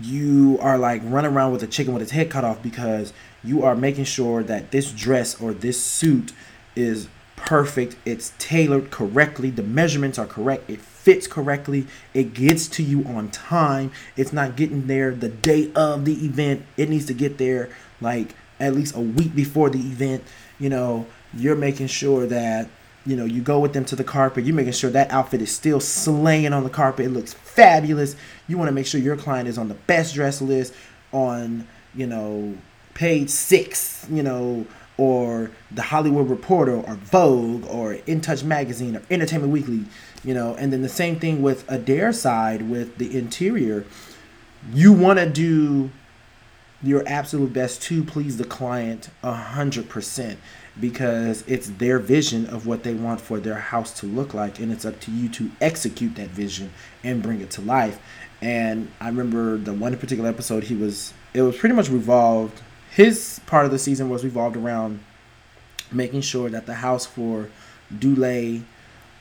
you 0.00 0.58
are 0.60 0.78
like 0.78 1.02
running 1.04 1.32
around 1.32 1.52
with 1.52 1.62
a 1.62 1.66
chicken 1.66 1.92
with 1.92 2.02
its 2.02 2.12
head 2.12 2.30
cut 2.30 2.44
off 2.44 2.62
because 2.62 3.12
you 3.42 3.62
are 3.64 3.74
making 3.74 4.04
sure 4.04 4.42
that 4.42 4.70
this 4.70 4.92
dress 4.92 5.40
or 5.40 5.52
this 5.52 5.82
suit 5.82 6.32
is 6.76 7.08
perfect 7.38 7.96
it's 8.04 8.32
tailored 8.38 8.90
correctly 8.90 9.50
the 9.50 9.62
measurements 9.62 10.18
are 10.18 10.26
correct 10.26 10.68
it 10.68 10.80
fits 11.08 11.26
correctly. 11.26 11.86
It 12.12 12.34
gets 12.34 12.68
to 12.68 12.82
you 12.82 13.02
on 13.04 13.30
time. 13.30 13.92
It's 14.14 14.30
not 14.30 14.56
getting 14.56 14.88
there 14.88 15.14
the 15.14 15.30
day 15.30 15.72
of 15.74 16.04
the 16.04 16.12
event. 16.26 16.66
It 16.76 16.90
needs 16.90 17.06
to 17.06 17.14
get 17.14 17.38
there 17.38 17.70
like 18.02 18.34
at 18.60 18.74
least 18.74 18.94
a 18.94 19.00
week 19.00 19.34
before 19.34 19.70
the 19.70 19.78
event. 19.78 20.22
You 20.58 20.68
know, 20.68 21.06
you're 21.32 21.56
making 21.56 21.86
sure 21.86 22.26
that 22.26 22.68
you 23.06 23.16
know 23.16 23.24
you 23.24 23.40
go 23.40 23.58
with 23.58 23.72
them 23.72 23.86
to 23.86 23.96
the 23.96 24.04
carpet. 24.04 24.44
You're 24.44 24.54
making 24.54 24.74
sure 24.74 24.90
that 24.90 25.10
outfit 25.10 25.40
is 25.40 25.50
still 25.50 25.80
slaying 25.80 26.52
on 26.52 26.62
the 26.62 26.68
carpet. 26.68 27.06
It 27.06 27.10
looks 27.10 27.32
fabulous. 27.32 28.14
You 28.46 28.58
want 28.58 28.68
to 28.68 28.72
make 28.72 28.84
sure 28.84 29.00
your 29.00 29.16
client 29.16 29.48
is 29.48 29.56
on 29.56 29.68
the 29.68 29.74
best 29.74 30.14
dress 30.14 30.42
list 30.42 30.74
on 31.12 31.66
you 31.94 32.06
know 32.06 32.54
page 32.92 33.30
six. 33.30 34.06
You 34.10 34.22
know 34.22 34.66
or 34.98 35.50
the 35.70 35.82
Hollywood 35.82 36.28
Reporter 36.28 36.76
or 36.76 36.94
Vogue 36.96 37.64
or 37.66 37.94
In 38.06 38.20
Touch 38.20 38.44
Magazine 38.44 38.96
or 38.96 39.02
Entertainment 39.10 39.52
Weekly 39.52 39.84
you 40.24 40.34
know? 40.34 40.54
And 40.54 40.72
then 40.72 40.82
the 40.82 40.88
same 40.88 41.18
thing 41.18 41.42
with 41.42 41.70
Adair 41.70 42.12
side 42.12 42.68
with 42.68 42.98
the 42.98 43.16
interior. 43.16 43.84
You 44.72 44.92
want 44.92 45.18
to 45.18 45.28
do 45.28 45.90
your 46.82 47.02
absolute 47.06 47.52
best 47.52 47.82
to 47.82 48.04
please 48.04 48.36
the 48.36 48.44
client 48.44 49.10
a 49.22 49.32
hundred 49.32 49.88
percent 49.88 50.38
because 50.78 51.42
it's 51.48 51.68
their 51.70 51.98
vision 51.98 52.46
of 52.46 52.66
what 52.66 52.84
they 52.84 52.94
want 52.94 53.20
for 53.20 53.40
their 53.40 53.56
house 53.56 53.92
to 53.98 54.06
look 54.06 54.32
like 54.32 54.60
and 54.60 54.70
it's 54.70 54.84
up 54.84 55.00
to 55.00 55.10
you 55.10 55.28
to 55.28 55.50
execute 55.60 56.14
that 56.14 56.28
vision 56.28 56.70
and 57.02 57.20
bring 57.20 57.40
it 57.40 57.50
to 57.50 57.60
life. 57.60 58.00
And 58.40 58.92
i 59.00 59.08
remember 59.08 59.56
the 59.56 59.72
one 59.72 59.96
particular 59.96 60.28
episode 60.28 60.64
he 60.64 60.76
was 60.76 61.12
it 61.34 61.42
was 61.42 61.56
pretty 61.56 61.74
much 61.74 61.88
revolved 61.88 62.60
his 62.90 63.40
part 63.46 63.64
of 63.64 63.70
the 63.70 63.78
season 63.78 64.10
was 64.10 64.24
revolved 64.24 64.56
around 64.56 65.00
making 65.92 66.20
sure 66.20 66.48
that 66.50 66.66
the 66.66 66.74
house 66.74 67.06
for 67.06 67.48
Dulé 67.92 68.62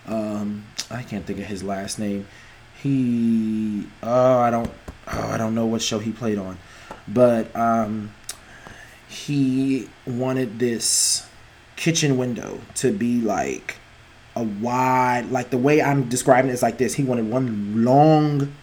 Um, 0.06 0.66
I 0.90 1.04
can't 1.04 1.26
think 1.26 1.40
of 1.40 1.46
his 1.46 1.64
last 1.64 2.00
name. 2.00 2.28
He 2.82 3.88
oh 4.04 4.40
I 4.40 4.50
don't 4.52 4.70
oh 5.08 5.30
I 5.34 5.38
don't 5.38 5.54
know 5.56 5.66
what 5.66 5.82
show 5.82 6.00
he 6.00 6.12
played 6.12 6.38
on, 6.38 6.58
but 7.08 7.54
um, 7.56 8.14
he 9.08 9.90
wanted 10.06 10.60
this 10.60 11.28
kitchen 11.76 12.18
window 12.18 12.60
to 12.76 12.92
be 12.92 13.20
like 13.22 13.78
a 14.36 14.44
wide 14.44 15.30
like 15.32 15.50
the 15.50 15.58
way 15.58 15.82
I'm 15.82 16.08
describing 16.10 16.52
it 16.52 16.54
is 16.54 16.64
like 16.64 16.78
this. 16.78 16.94
He 16.94 17.04
wanted 17.04 17.30
one 17.30 17.84
long 17.84 18.54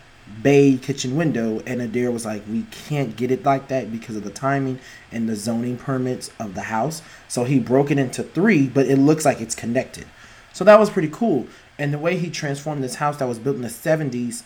bay 0.42 0.76
kitchen 0.76 1.16
window 1.16 1.60
and 1.66 1.80
Adair 1.80 2.10
was 2.10 2.24
like 2.24 2.42
we 2.48 2.62
can't 2.70 3.16
get 3.16 3.30
it 3.30 3.44
like 3.44 3.68
that 3.68 3.92
because 3.92 4.16
of 4.16 4.24
the 4.24 4.30
timing 4.30 4.78
and 5.12 5.28
the 5.28 5.36
zoning 5.36 5.76
permits 5.76 6.30
of 6.38 6.54
the 6.54 6.62
house. 6.62 7.02
So 7.28 7.44
he 7.44 7.58
broke 7.58 7.90
it 7.90 7.98
into 7.98 8.22
3 8.22 8.68
but 8.68 8.86
it 8.86 8.96
looks 8.96 9.24
like 9.24 9.40
it's 9.40 9.54
connected. 9.54 10.06
So 10.52 10.64
that 10.64 10.78
was 10.78 10.90
pretty 10.90 11.08
cool. 11.08 11.46
And 11.78 11.92
the 11.92 11.98
way 11.98 12.16
he 12.16 12.30
transformed 12.30 12.82
this 12.82 12.96
house 12.96 13.16
that 13.18 13.28
was 13.28 13.38
built 13.38 13.56
in 13.56 13.62
the 13.62 13.68
70s, 13.68 14.42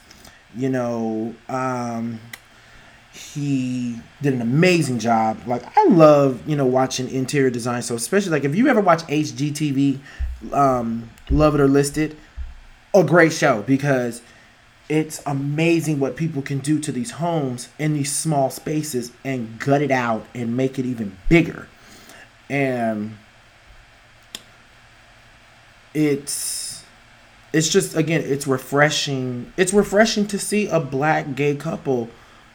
you 0.56 0.68
know, 0.68 1.34
um 1.48 2.20
he 3.12 3.98
did 4.22 4.34
an 4.34 4.40
amazing 4.40 4.98
job. 4.98 5.40
Like 5.46 5.64
I 5.76 5.84
love, 5.88 6.46
you 6.48 6.56
know, 6.56 6.66
watching 6.66 7.10
interior 7.10 7.50
design. 7.50 7.82
So 7.82 7.94
especially 7.94 8.30
like 8.30 8.44
if 8.44 8.54
you 8.54 8.68
ever 8.68 8.80
watch 8.80 9.02
HGTV, 9.04 9.98
um, 10.52 11.10
Love 11.30 11.54
It 11.54 11.60
or 11.60 11.68
List 11.68 11.98
It, 11.98 12.16
a 12.94 13.02
great 13.04 13.32
show 13.32 13.62
because 13.62 14.22
it's 14.88 15.22
amazing 15.26 16.00
what 16.00 16.16
people 16.16 16.40
can 16.40 16.58
do 16.58 16.78
to 16.78 16.90
these 16.90 17.12
homes 17.12 17.68
in 17.78 17.92
these 17.94 18.14
small 18.14 18.50
spaces 18.50 19.12
and 19.24 19.58
gut 19.58 19.82
it 19.82 19.90
out 19.90 20.24
and 20.34 20.56
make 20.56 20.78
it 20.78 20.86
even 20.86 21.16
bigger. 21.28 21.68
And 22.48 23.18
it's 25.92 26.84
it's 27.52 27.68
just 27.68 27.96
again 27.96 28.22
it's 28.24 28.46
refreshing. 28.46 29.52
It's 29.56 29.74
refreshing 29.74 30.26
to 30.28 30.38
see 30.38 30.68
a 30.68 30.80
black 30.80 31.34
gay 31.34 31.54
couple 31.54 32.08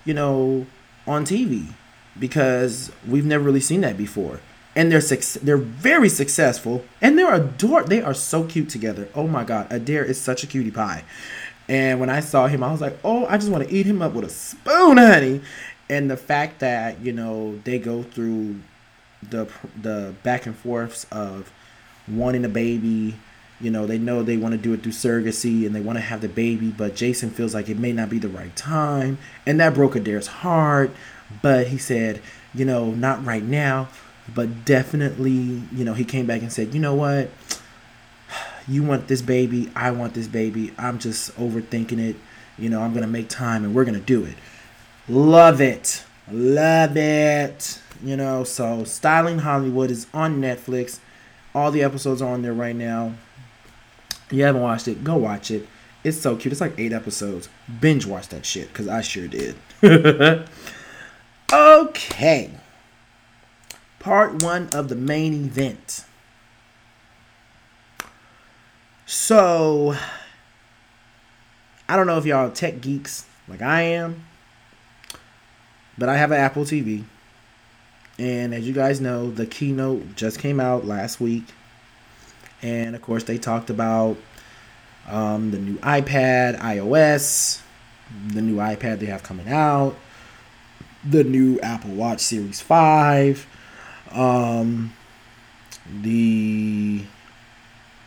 you 0.06 0.14
know 0.14 0.66
on 1.06 1.26
tv 1.26 1.68
because 2.20 2.92
we've 3.08 3.26
never 3.26 3.44
really 3.44 3.60
seen 3.60 3.82
that 3.82 3.98
before. 3.98 4.40
And 4.76 4.92
they're 4.92 5.02
suc- 5.02 5.42
they're 5.44 5.58
very 5.58 6.10
successful 6.10 6.84
and 7.00 7.18
they're 7.18 7.34
ador 7.34 7.84
they 7.84 8.02
are 8.02 8.16
so 8.16 8.44
cute 8.44 8.70
together. 8.70 9.08
Oh 9.14 9.28
my 9.28 9.44
god 9.44 9.72
adair 9.72 10.04
is 10.04 10.20
such 10.20 10.44
a 10.44 10.48
cutie 10.48 10.72
pie 10.72 11.04
and 11.70 12.00
when 12.00 12.10
i 12.10 12.20
saw 12.20 12.48
him 12.48 12.64
i 12.64 12.72
was 12.72 12.82
like 12.82 12.98
oh 13.04 13.26
i 13.28 13.38
just 13.38 13.50
want 13.50 13.68
to 13.68 13.74
eat 13.74 13.86
him 13.86 14.02
up 14.02 14.14
with 14.14 14.26
a 14.26 14.30
spoon 14.30 14.98
honey 14.98 15.42
and 15.90 16.10
the 16.10 16.18
fact 16.18 16.60
that 16.60 17.00
you 17.02 17.12
know 17.12 17.60
they 17.64 17.80
go 17.80 18.04
through 18.04 18.60
the 19.30 19.48
the 19.82 20.14
back 20.24 20.46
and 20.46 20.56
forths 20.56 21.06
of 21.12 21.52
wanting 22.08 22.46
a 22.46 22.50
baby. 22.50 23.16
You 23.62 23.72
know, 23.72 23.86
they 23.86 23.98
know 23.98 24.24
they 24.24 24.38
want 24.38 24.54
to 24.54 24.58
do 24.58 24.74
it 24.74 24.84
through 24.84 24.92
surrogacy 24.92 25.66
and 25.66 25.74
they 25.74 25.80
want 25.80 25.98
to 25.98 26.02
have 26.02 26.22
the 26.22 26.28
baby, 26.28 26.70
but 26.70 26.96
Jason 26.96 27.30
feels 27.30 27.54
like 27.54 27.70
it 27.70 27.80
may 27.80 27.94
not 27.94 28.10
be 28.10 28.20
the 28.20 28.28
right 28.28 28.54
time. 28.56 29.18
And 29.46 29.60
that 29.60 29.74
broke 29.74 29.96
Adair's 29.96 30.28
heart. 30.28 30.92
But 31.42 31.68
he 31.68 31.78
said, 31.78 32.22
you 32.54 32.66
know, 32.66 32.92
not 32.92 33.26
right 33.26 33.44
now, 33.44 33.88
but 34.36 34.66
definitely, 34.66 35.64
you 35.72 35.86
know, 35.86 35.94
he 35.94 36.04
came 36.04 36.26
back 36.26 36.42
and 36.42 36.52
said, 36.52 36.74
you 36.74 36.80
know 36.80 36.94
what? 36.94 37.30
You 38.68 38.84
want 38.84 39.08
this 39.08 39.22
baby. 39.22 39.72
I 39.76 39.92
want 39.92 40.14
this 40.14 40.28
baby. 40.28 40.74
I'm 40.78 41.00
just 41.00 41.36
overthinking 41.38 42.00
it. 42.00 42.16
You 42.58 42.70
know, 42.70 42.82
I'm 42.82 42.92
going 42.92 43.04
to 43.04 43.10
make 43.10 43.30
time 43.30 43.64
and 43.64 43.74
we're 43.74 43.86
going 43.86 44.00
to 44.00 44.00
do 44.00 44.24
it. 44.26 44.36
Love 45.10 45.60
it. 45.60 46.04
Love 46.32 46.96
it. 46.96 47.82
You 48.04 48.16
know, 48.18 48.44
so 48.44 48.84
Styling 48.84 49.40
Hollywood 49.40 49.92
is 49.92 50.08
on 50.14 50.42
Netflix. 50.42 51.00
All 51.56 51.72
the 51.72 51.84
episodes 51.84 52.22
are 52.22 52.34
on 52.34 52.42
there 52.42 52.54
right 52.54 52.76
now. 52.76 53.14
If 54.26 54.34
you 54.34 54.44
haven't 54.44 54.62
watched 54.62 54.88
it, 54.88 55.04
go 55.04 55.18
watch 55.18 55.52
it. 55.52 55.68
It's 56.04 56.20
so 56.20 56.36
cute. 56.36 56.52
It's 56.52 56.62
like 56.62 56.78
eight 56.78 56.92
episodes. 56.92 57.50
Binge 57.80 58.06
watch 58.06 58.30
that 58.30 58.46
shit 58.46 58.68
because 58.68 58.88
I 58.88 59.02
sure 59.02 59.28
did. 59.28 59.56
okay. 61.54 62.52
Part 64.00 64.44
one 64.44 64.70
of 64.74 64.90
the 64.90 64.96
main 64.96 65.34
event. 65.34 66.04
So, 69.14 69.96
I 71.88 71.96
don't 71.96 72.08
know 72.08 72.18
if 72.18 72.26
y'all 72.26 72.50
tech 72.50 72.82
geeks 72.82 73.28
like 73.48 73.62
I 73.62 73.84
am, 73.84 74.26
but 76.00 76.10
I 76.10 76.18
have 76.18 76.32
an 76.32 76.40
Apple 76.40 76.64
TV. 76.64 77.04
And 78.18 78.56
as 78.56 78.68
you 78.68 78.74
guys 78.74 79.00
know, 79.00 79.30
the 79.30 79.46
keynote 79.46 80.16
just 80.16 80.40
came 80.40 80.60
out 80.60 80.86
last 80.86 81.22
week. 81.22 81.44
And 82.64 82.96
of 82.96 83.04
course, 83.04 83.24
they 83.24 83.38
talked 83.38 83.70
about 83.70 84.18
um, 85.08 85.52
the 85.52 85.60
new 85.60 85.78
iPad, 85.78 86.60
iOS, 86.60 87.62
the 88.34 88.42
new 88.42 88.56
iPad 88.56 88.98
they 88.98 89.06
have 89.06 89.22
coming 89.22 89.48
out, 89.48 89.96
the 91.08 91.24
new 91.24 91.60
Apple 91.60 91.92
Watch 91.92 92.20
Series 92.20 92.62
5, 92.62 93.46
um, 94.12 94.92
the 96.02 97.04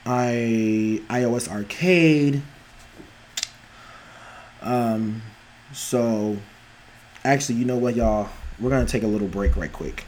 I, 0.06 1.02
iOS 1.08 1.48
Arcade. 1.48 2.42
Um, 4.62 5.22
so, 5.72 6.36
actually, 7.24 7.56
you 7.56 7.64
know 7.64 7.76
what, 7.76 7.96
y'all? 7.96 8.28
we're 8.58 8.70
to 8.86 8.90
take 8.90 9.02
a 9.02 9.06
little 9.06 9.28
break 9.28 9.56
right 9.56 9.72
quick. 9.72 10.04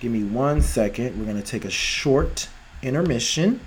Give 0.00 0.12
me 0.12 0.24
one 0.24 0.62
second. 0.62 1.18
We're 1.18 1.26
to 1.42 1.42
take 1.42 1.64
a 1.64 1.70
short 1.70 2.48
intermission. 2.82 3.60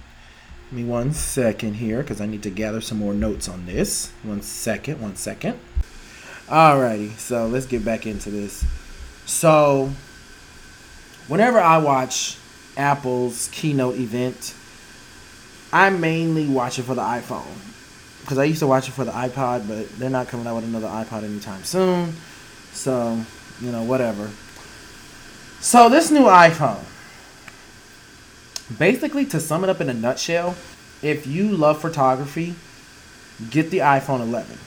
Give 0.70 0.80
me 0.80 0.84
one 0.84 1.14
second 1.14 1.76
here 1.76 2.02
because 2.02 2.22
I 2.22 2.26
need 2.26 2.44
to 2.44 2.50
gather 2.50 2.82
some 2.82 3.00
more 3.00 3.14
notes 3.14 3.48
on 3.48 3.66
this. 3.66 4.12
One 4.24 4.42
second, 4.42 5.02
one 5.02 5.16
second. 5.16 5.60
Alrighty, 6.48 7.18
so 7.18 7.48
let's 7.48 7.66
get 7.66 7.86
back 7.86 8.08
into 8.08 8.32
this. 8.32 8.66
So, 9.26 9.92
whenever 11.28 11.60
I 11.60 11.78
watch 11.78 12.38
Apple's 12.76 13.50
keynote 13.52 13.98
event, 13.98 14.56
I 15.72 15.90
mainly 15.90 16.48
watch 16.48 16.80
it 16.80 16.84
for 16.84 16.96
the 16.96 17.02
iPhone. 17.02 17.46
Because 18.22 18.38
I 18.38 18.44
used 18.44 18.60
to 18.60 18.68
watch 18.68 18.88
it 18.88 18.92
for 18.92 19.06
the 19.06 19.12
iPod, 19.12 19.68
but 19.68 19.90
they're 19.98 20.10
not 20.10 20.28
coming 20.28 20.46
out 20.48 20.56
with 20.56 20.66
another 20.66 20.88
iPod 20.88 21.24
anytime 21.24 21.64
soon. 21.64 22.14
So, 22.74 23.20
you 23.62 23.72
know, 23.72 23.84
whatever. 23.84 24.30
So 25.62 25.90
this 25.90 26.12
new 26.12 26.24
iPhone, 26.24 26.84
basically 28.78 29.26
to 29.26 29.40
sum 29.40 29.64
it 29.64 29.70
up 29.70 29.82
in 29.82 29.90
a 29.90 29.94
nutshell, 29.94 30.56
if 31.02 31.28
you 31.28 31.50
love 31.50 31.82
photography, 31.82 32.56
get 33.50 33.72
the 33.72 33.80
iPhone 33.80 34.22
11 34.22 34.58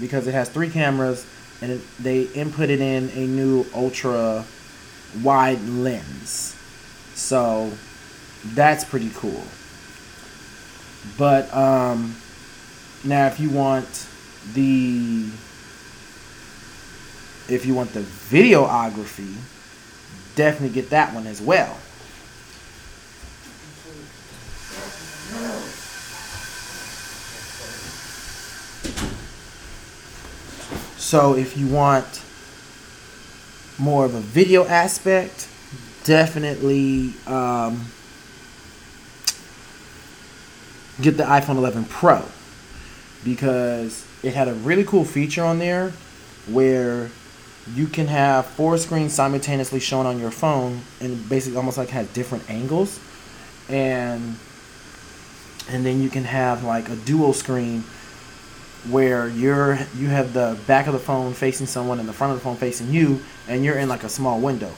because 0.00 0.26
it 0.26 0.32
has 0.32 0.48
three 0.48 0.70
cameras 0.70 1.26
and 1.60 1.72
it, 1.72 1.80
they 1.98 2.24
inputted 2.26 2.78
in 2.80 3.10
a 3.10 3.26
new 3.26 3.66
ultra 3.74 4.44
wide 5.22 5.60
lens. 5.62 6.56
So 7.14 7.72
that's 8.44 8.84
pretty 8.84 9.10
cool. 9.14 9.42
But 11.16 11.52
um, 11.54 12.16
now 13.04 13.26
if 13.26 13.40
you 13.40 13.50
want 13.50 14.08
the 14.52 15.28
if 17.48 17.66
you 17.66 17.74
want 17.74 17.92
the 17.92 18.00
videography, 18.00 19.34
definitely 20.36 20.74
get 20.74 20.90
that 20.90 21.12
one 21.12 21.26
as 21.26 21.40
well. 21.40 21.76
So 30.96 31.34
if 31.34 31.56
you 31.56 31.66
want 31.66 32.22
more 33.78 34.04
of 34.04 34.14
a 34.14 34.20
video 34.20 34.64
aspect, 34.66 35.48
definitely 36.04 37.14
um, 37.26 37.90
get 41.00 41.16
the 41.16 41.24
iPhone 41.24 41.56
11 41.56 41.84
Pro 41.86 42.24
because 43.24 44.06
it 44.22 44.34
had 44.34 44.48
a 44.48 44.54
really 44.54 44.84
cool 44.84 45.04
feature 45.04 45.44
on 45.44 45.58
there 45.58 45.92
where 46.48 47.10
you 47.74 47.86
can 47.86 48.06
have 48.06 48.46
four 48.46 48.78
screens 48.78 49.12
simultaneously 49.12 49.80
shown 49.80 50.06
on 50.06 50.18
your 50.18 50.30
phone 50.30 50.80
and 51.00 51.28
basically 51.28 51.56
almost 51.56 51.78
like 51.78 51.90
has 51.90 52.08
different 52.12 52.48
angles. 52.50 52.98
And 53.68 54.36
and 55.68 55.86
then 55.86 56.02
you 56.02 56.08
can 56.08 56.24
have 56.24 56.64
like 56.64 56.88
a 56.88 56.96
dual 56.96 57.32
screen 57.32 57.84
where 58.88 59.28
you're 59.28 59.78
you 59.96 60.08
have 60.08 60.32
the 60.32 60.58
back 60.66 60.86
of 60.86 60.92
the 60.92 60.98
phone 60.98 61.34
facing 61.34 61.66
someone 61.66 62.00
and 62.00 62.08
the 62.08 62.12
front 62.12 62.32
of 62.32 62.38
the 62.38 62.44
phone 62.44 62.56
facing 62.56 62.90
you 62.90 63.20
and 63.46 63.64
you're 63.64 63.78
in 63.78 63.88
like 63.88 64.02
a 64.02 64.08
small 64.08 64.40
window. 64.40 64.72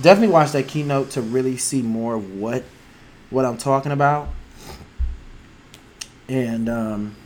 Definitely 0.00 0.32
watch 0.32 0.52
that 0.52 0.68
keynote 0.68 1.10
to 1.10 1.20
really 1.20 1.56
see 1.56 1.82
more 1.82 2.14
of 2.14 2.34
what 2.36 2.62
what 3.30 3.44
i'm 3.44 3.58
talking 3.58 3.92
about 3.92 4.28
and 6.28 6.68
um 6.68 7.16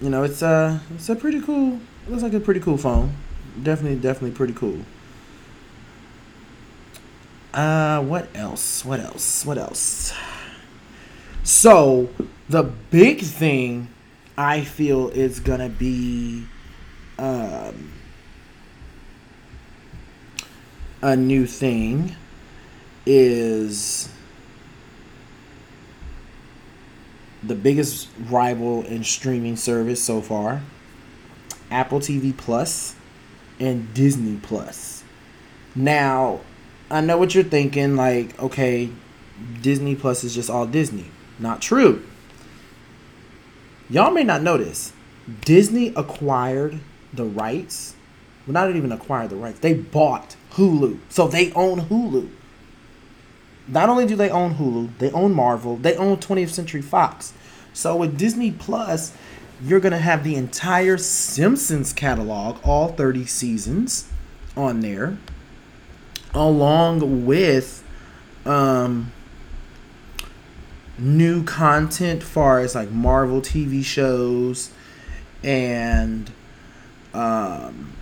you 0.00 0.10
know 0.10 0.22
it's 0.22 0.42
a 0.42 0.80
it's 0.94 1.08
a 1.08 1.16
pretty 1.16 1.40
cool 1.40 1.80
looks 2.08 2.22
like 2.22 2.34
a 2.34 2.40
pretty 2.40 2.60
cool 2.60 2.76
phone 2.76 3.12
definitely, 3.60 3.98
definitely 3.98 4.36
pretty 4.36 4.54
cool. 4.54 4.78
Uh, 7.52 8.02
what 8.02 8.28
else? 8.34 8.84
What 8.84 9.00
else? 9.00 9.44
What 9.44 9.58
else? 9.58 10.14
So 11.42 12.08
the 12.48 12.62
big 12.62 13.20
thing 13.20 13.88
I 14.38 14.62
feel 14.62 15.08
is 15.10 15.40
gonna 15.40 15.68
be 15.68 16.46
um, 17.18 17.92
a 21.02 21.16
new 21.16 21.46
thing 21.46 22.16
is 23.04 24.08
the 27.42 27.54
biggest 27.54 28.08
rival 28.28 28.82
in 28.84 29.02
streaming 29.04 29.56
service 29.56 30.02
so 30.02 30.20
far 30.20 30.62
Apple 31.70 32.00
TV 32.00 32.36
Plus 32.36 32.94
and 33.58 33.92
Disney 33.94 34.38
Plus. 34.42 35.02
Now, 35.74 36.40
I 36.90 37.00
know 37.00 37.16
what 37.16 37.34
you're 37.34 37.44
thinking 37.44 37.96
like, 37.96 38.38
okay, 38.38 38.90
Disney 39.62 39.94
Plus 39.94 40.22
is 40.24 40.34
just 40.34 40.50
all 40.50 40.66
Disney. 40.66 41.06
Not 41.38 41.62
true. 41.62 42.04
Y'all 43.88 44.10
may 44.10 44.24
not 44.24 44.42
know 44.42 44.58
this. 44.58 44.92
Disney 45.44 45.92
acquired 45.96 46.80
the 47.12 47.24
rights. 47.24 47.94
Well, 48.46 48.54
not 48.54 48.74
even 48.74 48.92
acquired 48.92 49.30
the 49.30 49.36
rights. 49.36 49.60
They 49.60 49.74
bought 49.74 50.36
Hulu. 50.52 50.98
So 51.08 51.28
they 51.28 51.52
own 51.52 51.82
Hulu. 51.82 52.28
Not 53.68 53.88
only 53.88 54.06
do 54.06 54.16
they 54.16 54.30
own 54.30 54.54
Hulu, 54.56 54.98
they 54.98 55.10
own 55.12 55.34
Marvel, 55.34 55.76
they 55.76 55.96
own 55.96 56.16
20th 56.16 56.50
Century 56.50 56.82
Fox. 56.82 57.32
So 57.72 57.96
with 57.96 58.18
Disney 58.18 58.50
Plus, 58.50 59.12
you're 59.62 59.80
going 59.80 59.92
to 59.92 59.98
have 59.98 60.24
the 60.24 60.34
entire 60.34 60.98
Simpsons 60.98 61.92
catalog, 61.92 62.58
all 62.64 62.88
30 62.88 63.26
seasons 63.26 64.10
on 64.56 64.80
there, 64.80 65.16
along 66.34 67.24
with 67.24 67.84
um, 68.44 69.12
new 70.98 71.44
content 71.44 72.22
far 72.22 72.58
as 72.58 72.74
like 72.74 72.90
Marvel 72.90 73.40
TV 73.40 73.84
shows 73.84 74.70
and 75.42 76.30
um, 77.14 77.92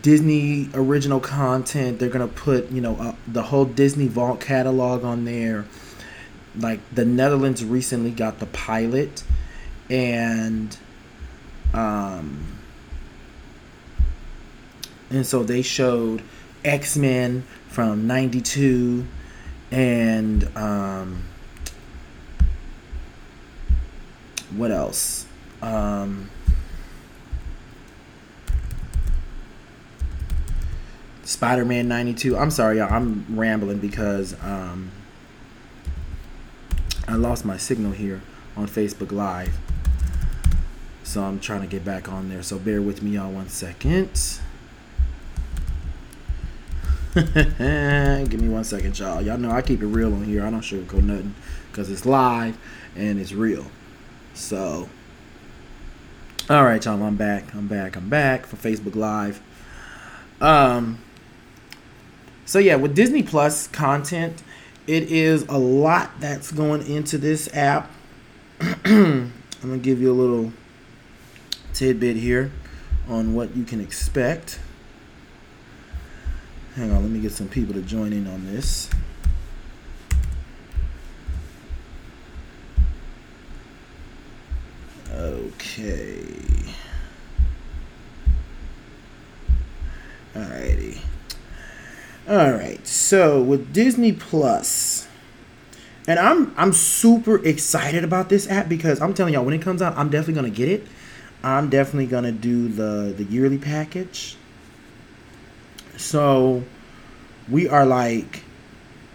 Disney 0.00 0.70
original 0.74 1.20
content. 1.20 1.98
They're 1.98 2.08
gonna 2.08 2.28
put 2.28 2.70
you 2.70 2.80
know 2.80 2.96
uh, 2.96 3.14
the 3.26 3.42
whole 3.42 3.64
Disney 3.64 4.08
Vault 4.08 4.40
catalog 4.40 5.04
on 5.04 5.24
there. 5.24 5.66
Like 6.58 6.80
the 6.94 7.04
Netherlands 7.04 7.64
recently 7.64 8.10
got 8.10 8.38
the 8.38 8.46
pilot, 8.46 9.22
and 9.90 10.76
um, 11.74 12.58
and 15.10 15.26
so 15.26 15.42
they 15.42 15.62
showed 15.62 16.22
X 16.64 16.96
Men 16.96 17.44
from 17.68 18.06
'92 18.06 19.06
and 19.72 20.54
um, 20.56 21.22
what 24.54 24.70
else? 24.70 25.26
Um, 25.62 26.30
Spider-Man 31.24 31.88
92. 31.88 32.36
I'm 32.36 32.50
sorry, 32.50 32.78
y'all. 32.78 32.92
I'm 32.92 33.26
rambling 33.30 33.78
because 33.78 34.34
um, 34.42 34.90
I 37.06 37.14
lost 37.14 37.44
my 37.44 37.56
signal 37.56 37.92
here 37.92 38.22
on 38.56 38.66
Facebook 38.66 39.12
Live. 39.12 39.56
So 41.04 41.22
I'm 41.22 41.40
trying 41.40 41.60
to 41.60 41.66
get 41.66 41.84
back 41.84 42.08
on 42.08 42.28
there. 42.28 42.42
So 42.42 42.58
bear 42.58 42.82
with 42.82 43.02
me, 43.02 43.12
y'all, 43.12 43.30
one 43.30 43.48
second. 43.48 44.40
Give 47.14 48.40
me 48.40 48.48
one 48.48 48.64
second, 48.64 48.98
y'all. 48.98 49.20
Y'all 49.20 49.38
know 49.38 49.50
I 49.50 49.62
keep 49.62 49.82
it 49.82 49.86
real 49.86 50.12
on 50.14 50.24
here. 50.24 50.44
I 50.46 50.50
don't 50.50 50.60
sugarcoat 50.60 51.02
nothing 51.02 51.34
because 51.70 51.90
it's 51.90 52.06
live 52.06 52.56
and 52.96 53.20
it's 53.20 53.32
real. 53.32 53.66
So, 54.34 54.88
all 56.48 56.64
right, 56.64 56.84
y'all. 56.84 57.02
I'm 57.02 57.16
back. 57.16 57.54
I'm 57.54 57.68
back. 57.68 57.96
I'm 57.96 58.08
back 58.08 58.46
for 58.46 58.56
Facebook 58.56 58.96
Live. 58.96 59.40
Um. 60.40 60.98
So 62.44 62.58
yeah, 62.58 62.76
with 62.76 62.94
Disney 62.94 63.22
Plus 63.22 63.68
content, 63.68 64.42
it 64.86 65.04
is 65.04 65.42
a 65.48 65.58
lot 65.58 66.10
that's 66.20 66.50
going 66.50 66.86
into 66.86 67.18
this 67.18 67.48
app. 67.54 67.90
I'm 68.84 69.32
gonna 69.62 69.78
give 69.78 70.00
you 70.00 70.10
a 70.10 70.14
little 70.14 70.52
tidbit 71.72 72.16
here 72.16 72.50
on 73.08 73.34
what 73.34 73.56
you 73.56 73.64
can 73.64 73.80
expect. 73.80 74.58
Hang 76.74 76.90
on, 76.90 77.02
let 77.02 77.10
me 77.10 77.20
get 77.20 77.32
some 77.32 77.48
people 77.48 77.74
to 77.74 77.82
join 77.82 78.12
in 78.12 78.26
on 78.26 78.46
this. 78.46 78.90
Okay. 85.12 86.24
Alrighty. 90.34 90.98
Alright, 92.28 92.86
so 92.86 93.42
with 93.42 93.72
Disney 93.72 94.12
Plus, 94.12 95.08
and 96.06 96.18
I'm 96.18 96.54
I'm 96.56 96.72
super 96.72 97.44
excited 97.44 98.04
about 98.04 98.28
this 98.28 98.48
app 98.48 98.68
because 98.68 99.00
I'm 99.00 99.12
telling 99.12 99.34
y'all 99.34 99.44
when 99.44 99.54
it 99.54 99.62
comes 99.62 99.82
out, 99.82 99.96
I'm 99.96 100.08
definitely 100.08 100.34
gonna 100.34 100.50
get 100.50 100.68
it. 100.68 100.86
I'm 101.42 101.68
definitely 101.68 102.06
gonna 102.06 102.32
do 102.32 102.68
the 102.68 103.12
the 103.16 103.24
yearly 103.24 103.58
package 103.58 104.36
so 106.02 106.64
we 107.48 107.68
are 107.68 107.86
like 107.86 108.42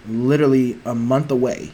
literally 0.07 0.79
a 0.85 0.95
month 0.95 1.31
away 1.31 1.71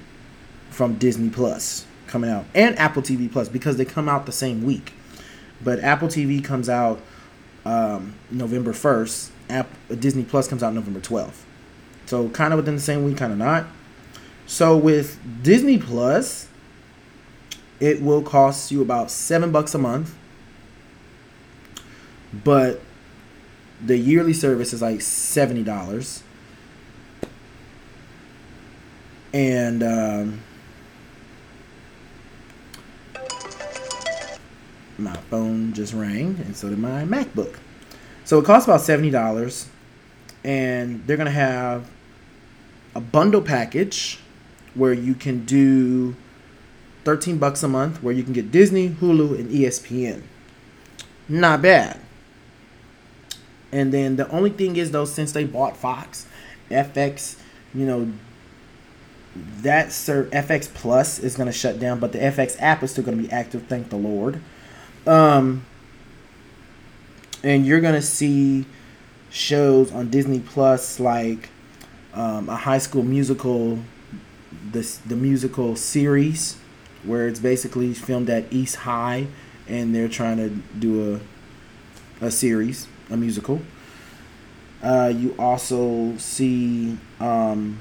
from 0.69 0.95
Disney 0.95 1.29
Plus 1.29 1.85
coming 2.07 2.29
out 2.29 2.45
and 2.53 2.77
Apple 2.79 3.01
TV 3.01 3.31
Plus 3.31 3.47
because 3.47 3.77
they 3.77 3.85
come 3.85 4.09
out 4.09 4.25
the 4.25 4.31
same 4.31 4.63
week. 4.63 4.93
But 5.63 5.79
Apple 5.79 6.07
TV 6.07 6.43
comes 6.43 6.67
out 6.67 6.99
um, 7.63 8.15
November 8.29 8.73
1st. 8.73 9.29
App, 9.53 9.69
Disney 9.99 10.23
Plus 10.23 10.47
comes 10.47 10.63
out 10.63 10.73
November 10.73 10.99
12th. 10.99 11.43
So 12.05 12.29
kind 12.29 12.53
of 12.53 12.57
within 12.57 12.75
the 12.75 12.81
same 12.81 13.03
week, 13.05 13.17
kind 13.17 13.31
of 13.31 13.37
not. 13.37 13.67
So 14.45 14.75
with 14.75 15.19
Disney 15.41 15.77
Plus, 15.77 16.47
it 17.79 18.01
will 18.01 18.21
cost 18.21 18.71
you 18.71 18.81
about 18.81 19.11
seven 19.11 19.51
bucks 19.51 19.73
a 19.73 19.77
month. 19.77 20.15
But 22.43 22.81
the 23.85 23.97
yearly 23.97 24.33
service 24.33 24.73
is 24.73 24.81
like 24.81 25.01
seventy 25.01 25.63
dollars, 25.63 26.23
and 29.33 29.83
um, 29.83 30.41
my 34.97 35.15
phone 35.29 35.73
just 35.73 35.93
rang, 35.93 36.39
and 36.45 36.55
so 36.55 36.69
did 36.69 36.79
my 36.79 37.03
MacBook. 37.03 37.57
So 38.25 38.39
it 38.39 38.45
costs 38.45 38.67
about 38.67 38.81
seventy 38.81 39.09
dollars, 39.09 39.67
and 40.43 41.05
they're 41.05 41.17
gonna 41.17 41.31
have 41.31 41.89
a 42.95 43.01
bundle 43.01 43.41
package 43.41 44.19
where 44.75 44.93
you 44.93 45.13
can 45.13 45.45
do 45.45 46.15
13 47.03 47.37
bucks 47.37 47.63
a 47.63 47.67
month 47.67 48.01
where 48.01 48.13
you 48.13 48.23
can 48.23 48.33
get 48.33 48.51
Disney, 48.51 48.89
Hulu, 48.89 49.37
and 49.37 49.49
ESPN. 49.49 50.23
Not 51.27 51.61
bad. 51.61 51.99
And 53.71 53.91
then 53.91 54.15
the 54.15 54.29
only 54.29 54.51
thing 54.51 54.75
is 54.75 54.91
though, 54.91 55.05
since 55.05 55.31
they 55.31 55.43
bought 55.43 55.75
Fox, 55.75 56.27
FX, 56.69 57.37
you 57.73 57.85
know, 57.85 58.11
that 59.35 59.91
sir 59.91 60.25
FX 60.31 60.71
Plus 60.71 61.17
is 61.19 61.35
gonna 61.35 61.51
shut 61.51 61.79
down, 61.79 61.99
but 61.99 62.11
the 62.11 62.19
FX 62.19 62.55
app 62.59 62.83
is 62.83 62.91
still 62.91 63.03
gonna 63.03 63.17
be 63.17 63.31
active. 63.31 63.63
Thank 63.67 63.89
the 63.89 63.97
Lord. 63.97 64.41
Um, 65.07 65.65
and 67.43 67.65
you're 67.65 67.81
gonna 67.81 68.01
see 68.01 68.65
shows 69.29 69.91
on 69.91 70.09
Disney 70.09 70.39
Plus 70.39 70.99
like 70.99 71.49
um, 72.13 72.49
a 72.49 72.55
High 72.55 72.77
School 72.77 73.03
Musical, 73.03 73.79
this 74.71 74.97
the 74.97 75.15
musical 75.15 75.75
series, 75.75 76.57
where 77.03 77.27
it's 77.27 77.39
basically 77.39 77.93
filmed 77.93 78.29
at 78.29 78.51
East 78.51 78.77
High, 78.77 79.27
and 79.67 79.93
they're 79.93 80.07
trying 80.07 80.37
to 80.37 80.49
do 80.79 81.15
a 82.21 82.25
a 82.25 82.31
series 82.31 82.87
a 83.09 83.17
musical. 83.17 83.61
Uh, 84.81 85.11
you 85.15 85.33
also 85.39 86.17
see 86.17 86.97
um, 87.19 87.79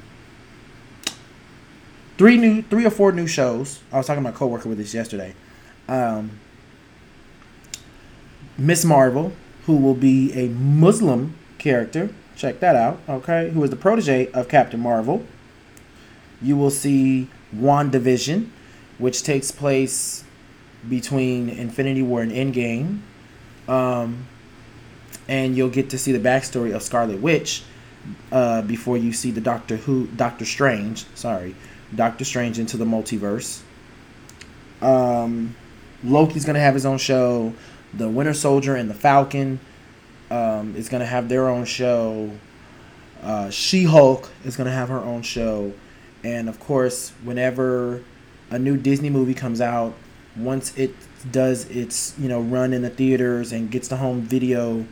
three 2.17 2.37
new, 2.37 2.63
three 2.63 2.87
or 2.87 2.91
four 2.91 3.11
new 3.13 3.27
shows. 3.27 3.81
I 3.93 3.99
was 3.99 4.07
talking 4.07 4.23
to 4.23 4.31
my 4.31 4.37
coworker 4.37 4.69
with 4.69 4.79
this 4.79 4.95
yesterday. 4.95 5.35
Um, 5.89 6.39
Miss 8.57 8.85
Marvel, 8.85 9.33
who 9.67 9.77
will 9.77 9.95
be 9.95 10.33
a 10.33 10.49
Muslim 10.49 11.35
character. 11.59 12.11
Check 12.37 12.61
that 12.61 12.77
out. 12.77 13.01
Okay, 13.09 13.51
who 13.51 13.63
is 13.63 13.71
the 13.71 13.77
protege 13.77 14.31
of 14.33 14.49
Captain 14.49 14.81
Marvel. 14.81 15.25
You 16.41 16.57
will 16.57 16.71
see 16.71 17.29
WandaVision, 17.55 18.49
which 18.99 19.23
takes 19.23 19.51
place 19.51 20.25
between 20.89 21.49
Infinity 21.49 22.03
War 22.03 22.23
and 22.23 22.33
Endgame. 22.33 23.01
Um, 23.69 24.27
and 25.29 25.57
you'll 25.57 25.71
get 25.71 25.91
to 25.91 25.99
see 25.99 26.11
the 26.11 26.19
backstory 26.19 26.75
of 26.75 26.83
Scarlet 26.83 27.21
Witch, 27.21 27.63
uh, 28.31 28.63
before 28.63 28.97
you 28.97 29.13
see 29.13 29.31
the 29.31 29.41
Doctor 29.41 29.77
Who, 29.77 30.07
Doctor 30.09 30.45
Strange. 30.45 31.07
Sorry, 31.15 31.55
Doctor 31.95 32.25
Strange 32.25 32.59
into 32.59 32.77
the 32.77 32.85
multiverse. 32.85 33.61
Um, 34.81 35.55
Loki's 36.03 36.45
gonna 36.45 36.59
have 36.61 36.75
his 36.75 36.85
own 36.85 36.99
show. 36.99 37.53
The 37.95 38.09
Winter 38.09 38.35
Soldier 38.35 38.75
and 38.75 38.89
the 38.89 38.95
Falcon 38.95 39.61
um, 40.31 40.75
is 40.77 40.89
gonna 40.89 41.07
have 41.07 41.29
their 41.29 41.49
own 41.49 41.65
show. 41.65 42.31
Uh, 43.23 43.51
she 43.51 43.85
Hulk 43.85 44.31
is 44.45 44.57
gonna 44.57 44.73
have 44.73 44.89
her 44.89 45.01
own 45.01 45.23
show, 45.23 45.73
and 46.25 46.49
of 46.49 46.59
course, 46.59 47.13
whenever 47.23 48.03
a 48.51 48.59
new 48.59 48.77
Disney 48.77 49.11
movie 49.11 49.35
comes 49.35 49.61
out, 49.61 49.95
once 50.37 50.77
it 50.77 50.95
does 51.31 51.69
its 51.71 52.15
you 52.19 52.29
know 52.29 52.41
run 52.41 52.73
in 52.73 52.83
the 52.83 52.91
theaters 52.91 53.53
and 53.53 53.71
gets 53.71 53.89
to 53.89 53.97
home 53.97 54.23
video, 54.23 54.87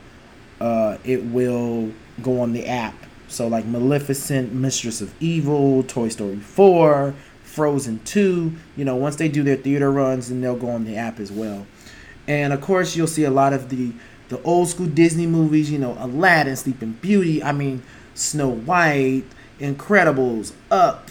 uh, 0.61 0.99
it 1.05 1.25
will 1.25 1.93
go 2.23 2.41
on 2.41 2.53
the 2.53 2.67
app. 2.67 2.95
So 3.29 3.47
like 3.47 3.65
Maleficent, 3.65 4.53
Mistress 4.53 5.01
of 5.01 5.15
Evil, 5.23 5.85
Toy 5.85 6.09
Story 6.09 6.37
4, 6.37 7.15
Frozen 7.45 8.01
2, 8.05 8.53
you 8.77 8.85
know, 8.85 8.97
once 8.97 9.17
they 9.17 9.29
do 9.29 9.43
their 9.43 9.57
theater 9.57 9.91
runs, 9.91 10.29
then 10.29 10.41
they'll 10.41 10.57
go 10.57 10.69
on 10.69 10.85
the 10.85 10.97
app 10.97 11.21
as 11.21 11.31
well. 11.31 11.67
And 12.31 12.53
of 12.53 12.61
course, 12.61 12.95
you'll 12.95 13.09
see 13.09 13.25
a 13.25 13.31
lot 13.31 13.53
of 13.53 13.71
the 13.71 13.93
the 14.29 14.41
old 14.45 14.69
school 14.69 14.87
Disney 14.87 15.27
movies, 15.27 15.69
you 15.69 15.81
know, 15.81 15.97
Aladdin, 15.99 16.55
Sleeping 16.55 16.93
Beauty, 17.03 17.43
I 17.43 17.51
mean, 17.51 17.83
Snow 18.15 18.49
White, 18.49 19.25
Incredibles, 19.59 20.53
Up, 20.71 21.11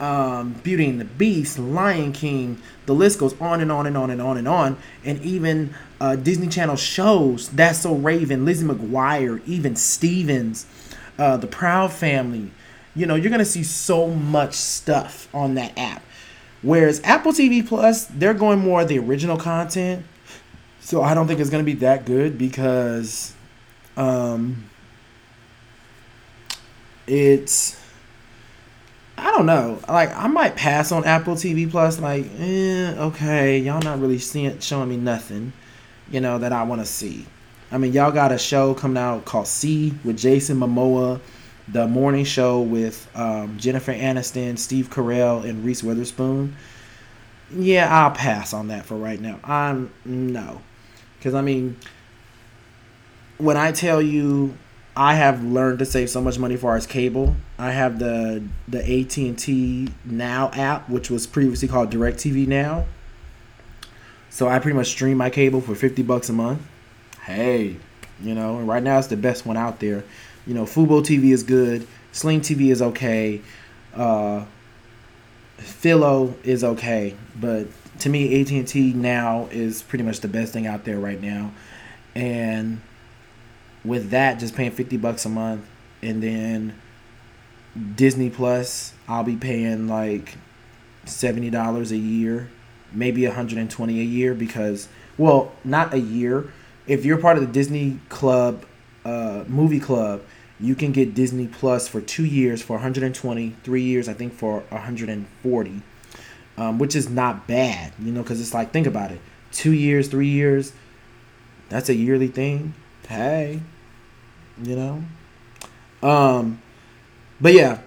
um, 0.00 0.54
Beauty 0.64 0.88
and 0.88 1.00
the 1.00 1.04
Beast, 1.04 1.60
Lion 1.60 2.12
King. 2.12 2.60
The 2.86 2.94
list 2.94 3.20
goes 3.20 3.40
on 3.40 3.60
and 3.60 3.70
on 3.70 3.86
and 3.86 3.96
on 3.96 4.10
and 4.10 4.20
on 4.20 4.36
and 4.38 4.48
on. 4.48 4.76
And 5.04 5.22
even 5.22 5.72
uh, 6.00 6.16
Disney 6.16 6.48
Channel 6.48 6.74
shows 6.74 7.48
That's 7.50 7.78
So 7.78 7.94
Raven, 7.94 8.44
Lizzie 8.44 8.66
McGuire, 8.66 9.40
even 9.46 9.76
Stevens, 9.76 10.66
uh, 11.16 11.36
The 11.36 11.46
Proud 11.46 11.92
Family. 11.92 12.50
You 12.96 13.06
know, 13.06 13.14
you're 13.14 13.30
gonna 13.30 13.44
see 13.44 13.62
so 13.62 14.08
much 14.08 14.54
stuff 14.54 15.32
on 15.32 15.54
that 15.54 15.78
app. 15.78 16.02
Whereas 16.62 17.00
Apple 17.04 17.30
TV 17.30 17.64
Plus, 17.64 18.06
they're 18.06 18.34
going 18.34 18.58
more 18.58 18.84
the 18.84 18.98
original 18.98 19.36
content. 19.36 20.04
So 20.86 21.02
I 21.02 21.14
don't 21.14 21.26
think 21.26 21.40
it's 21.40 21.50
gonna 21.50 21.64
be 21.64 21.74
that 21.74 22.04
good 22.04 22.38
because 22.38 23.34
um 23.96 24.70
it's 27.08 27.76
I 29.18 29.32
don't 29.32 29.46
know. 29.46 29.80
Like 29.88 30.16
I 30.16 30.28
might 30.28 30.54
pass 30.54 30.92
on 30.92 31.04
Apple 31.04 31.34
TV 31.34 31.68
Plus. 31.68 31.98
Like, 31.98 32.26
eh, 32.38 32.94
okay, 32.98 33.58
y'all 33.58 33.82
not 33.82 33.98
really 33.98 34.20
seeing 34.20 34.60
showing 34.60 34.88
me 34.88 34.96
nothing, 34.96 35.52
you 36.08 36.20
know, 36.20 36.38
that 36.38 36.52
I 36.52 36.62
want 36.62 36.82
to 36.82 36.86
see. 36.86 37.26
I 37.72 37.78
mean, 37.78 37.92
y'all 37.92 38.12
got 38.12 38.30
a 38.30 38.38
show 38.38 38.72
coming 38.72 38.96
out 38.96 39.24
called 39.24 39.48
See 39.48 39.92
with 40.04 40.16
Jason 40.16 40.56
Momoa, 40.56 41.18
the 41.66 41.88
morning 41.88 42.24
show 42.24 42.60
with 42.60 43.10
um, 43.16 43.58
Jennifer 43.58 43.92
Aniston, 43.92 44.56
Steve 44.56 44.88
Carell, 44.88 45.44
and 45.44 45.64
Reese 45.64 45.82
Witherspoon. 45.82 46.54
Yeah, 47.52 47.92
I'll 47.92 48.12
pass 48.12 48.52
on 48.52 48.68
that 48.68 48.86
for 48.86 48.94
right 48.94 49.20
now. 49.20 49.40
I'm 49.42 49.92
no, 50.04 50.60
because 51.18 51.34
I 51.34 51.42
mean, 51.42 51.76
when 53.38 53.56
I 53.56 53.72
tell 53.72 54.00
you 54.00 54.56
I 54.96 55.14
have 55.14 55.44
learned 55.44 55.80
to 55.80 55.84
save 55.84 56.08
so 56.08 56.22
much 56.22 56.38
money 56.38 56.56
far 56.56 56.74
as 56.74 56.86
cable. 56.86 57.36
I 57.58 57.72
have 57.72 57.98
the 57.98 58.42
the 58.66 58.78
AT 58.78 59.16
and 59.18 59.38
T 59.38 59.88
Now 60.06 60.50
app, 60.54 60.88
which 60.88 61.10
was 61.10 61.26
previously 61.26 61.68
called 61.68 61.90
DirecTV 61.90 62.46
Now. 62.48 62.86
So 64.30 64.48
I 64.48 64.58
pretty 64.58 64.76
much 64.76 64.88
stream 64.88 65.18
my 65.18 65.28
cable 65.28 65.60
for 65.60 65.74
fifty 65.74 66.02
bucks 66.02 66.30
a 66.30 66.32
month. 66.32 66.62
Hey, 67.24 67.76
you 68.22 68.34
know, 68.34 68.60
right 68.60 68.82
now 68.82 68.98
it's 68.98 69.08
the 69.08 69.18
best 69.18 69.44
one 69.44 69.58
out 69.58 69.80
there. 69.80 70.02
You 70.46 70.54
know, 70.54 70.64
Fubo 70.64 71.02
TV 71.02 71.32
is 71.32 71.42
good. 71.42 71.86
Sling 72.12 72.40
TV 72.40 72.70
is 72.70 72.80
okay. 72.80 73.42
Uh, 73.94 74.46
Philo 75.58 76.34
is 76.42 76.64
okay, 76.64 77.14
but 77.38 77.66
to 78.00 78.08
me, 78.08 78.40
AT 78.40 78.50
and 78.50 78.66
T 78.66 78.92
Now 78.92 79.48
is 79.50 79.82
pretty 79.82 80.04
much 80.04 80.20
the 80.20 80.28
best 80.28 80.52
thing 80.52 80.66
out 80.66 80.84
there 80.84 80.98
right 80.98 81.20
now, 81.20 81.52
and 82.14 82.80
with 83.86 84.10
that 84.10 84.38
just 84.38 84.54
paying 84.54 84.72
50 84.72 84.96
bucks 84.96 85.24
a 85.24 85.28
month 85.28 85.66
and 86.02 86.22
then 86.22 86.74
Disney 87.94 88.30
Plus 88.30 88.92
I'll 89.08 89.24
be 89.24 89.36
paying 89.36 89.86
like 89.88 90.36
$70 91.06 91.90
a 91.90 91.96
year 91.96 92.50
maybe 92.92 93.24
120 93.26 94.00
a 94.00 94.02
year 94.02 94.34
because 94.34 94.88
well 95.16 95.52
not 95.64 95.94
a 95.94 96.00
year. 96.00 96.52
If 96.86 97.04
you're 97.04 97.18
part 97.18 97.36
of 97.36 97.46
the 97.46 97.52
Disney 97.52 98.00
Club 98.08 98.64
uh, 99.04 99.44
movie 99.46 99.80
club 99.80 100.22
you 100.58 100.74
can 100.74 100.90
get 100.90 101.14
Disney 101.14 101.46
Plus 101.46 101.86
for 101.86 102.00
two 102.00 102.24
years 102.24 102.62
for 102.62 102.74
120 102.74 103.50
three 103.62 103.82
years 103.82 104.08
I 104.08 104.14
think 104.14 104.32
for 104.32 104.60
140 104.70 105.82
um, 106.56 106.78
which 106.78 106.96
is 106.96 107.08
not 107.08 107.46
bad 107.46 107.92
you 107.98 108.12
know 108.12 108.22
because 108.22 108.40
it's 108.40 108.54
like 108.54 108.72
think 108.72 108.86
about 108.86 109.10
it 109.10 109.20
two 109.52 109.72
years 109.72 110.08
three 110.08 110.28
years 110.28 110.72
that's 111.68 111.88
a 111.88 111.94
yearly 111.94 112.28
thing 112.28 112.74
hey 113.08 113.60
you 114.62 114.76
know. 114.76 115.02
Um, 116.02 116.62
but 117.40 117.52
yeah, 117.52 117.80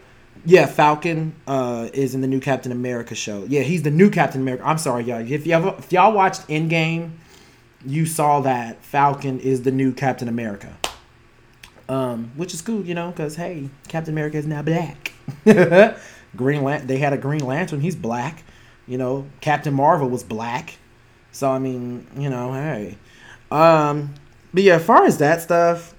yeah, 0.46 0.66
Falcon 0.66 1.36
uh, 1.48 1.90
is 1.94 2.16
in 2.16 2.22
the 2.22 2.28
new 2.28 2.40
Captain 2.40 2.72
America 2.72 3.16
show. 3.16 3.46
Yeah, 3.48 3.62
he's 3.62 3.84
the 3.84 3.92
new 3.92 4.10
Captain 4.10 4.42
America. 4.42 4.64
I'm 4.66 4.78
sorry, 4.78 5.04
y'all. 5.06 5.20
If 5.20 5.46
y'all 5.46 5.78
if 5.78 5.92
y'all 5.92 6.14
watched 6.14 6.48
Endgame, 6.48 7.12
you 7.86 8.06
saw 8.06 8.42
that 8.42 8.84
Falcon 8.84 9.40
is 9.40 9.64
the 9.64 9.72
new 9.72 9.94
Captain 9.94 10.28
America. 10.28 10.78
Um, 11.88 12.32
which 12.36 12.54
is 12.54 12.62
cool, 12.62 12.86
you 12.86 12.94
know, 12.94 13.10
because 13.10 13.36
hey, 13.36 13.70
Captain 13.88 14.14
America 14.14 14.38
is 14.38 14.46
now 14.46 14.62
black. 14.62 15.14
Green 16.36 16.64
Lan- 16.64 16.86
they 16.86 17.00
had 17.00 17.14
a 17.14 17.18
Green 17.18 17.44
Lantern. 17.44 17.82
He's 17.82 17.96
black. 17.96 18.44
You 18.90 18.98
know, 18.98 19.28
Captain 19.40 19.74
Marvel 19.74 20.10
was 20.10 20.24
black. 20.24 20.78
So 21.32 21.50
I 21.50 21.60
mean, 21.60 22.08
you 22.18 22.30
know, 22.30 22.52
hey. 22.54 22.98
Um, 23.52 24.16
but 24.52 24.64
yeah, 24.64 24.76
as 24.76 24.84
far 24.84 25.06
as 25.06 25.20
that 25.20 25.42
stuff, 25.42 25.94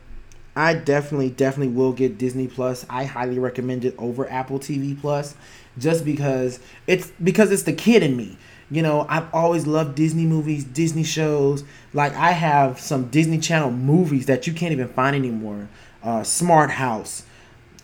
I 0.56 0.74
definitely, 0.74 1.30
definitely 1.30 1.72
will 1.72 1.92
get 1.92 2.18
Disney 2.18 2.48
Plus. 2.48 2.84
I 2.90 3.04
highly 3.04 3.38
recommend 3.38 3.84
it 3.84 3.94
over 3.96 4.28
Apple 4.28 4.58
TV 4.58 5.00
Plus, 5.00 5.36
just 5.78 6.04
because 6.04 6.58
it's 6.88 7.12
because 7.22 7.52
it's 7.52 7.62
the 7.62 7.72
kid 7.72 8.02
in 8.02 8.16
me. 8.16 8.36
You 8.72 8.82
know, 8.82 9.06
I've 9.08 9.32
always 9.32 9.66
loved 9.68 9.94
Disney 9.94 10.26
movies, 10.26 10.64
Disney 10.64 11.04
shows. 11.04 11.62
Like 11.92 12.12
I 12.14 12.32
have 12.32 12.80
some 12.80 13.08
Disney 13.08 13.38
Channel 13.38 13.70
movies 13.70 14.26
that 14.26 14.48
you 14.48 14.52
can't 14.52 14.72
even 14.72 14.88
find 14.88 15.14
anymore. 15.14 15.68
Uh, 16.02 16.24
Smart 16.24 16.72
House, 16.72 17.24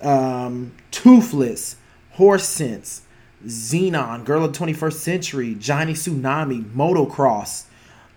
um, 0.02 0.72
Toothless, 0.90 1.76
Horse 2.12 2.48
Sense, 2.48 3.02
Zenon, 3.46 4.24
Girl 4.24 4.44
of 4.44 4.52
the 4.52 4.58
21st 4.58 4.92
Century, 4.92 5.54
Johnny 5.54 5.94
Tsunami, 5.94 6.64
Motocross. 6.74 7.64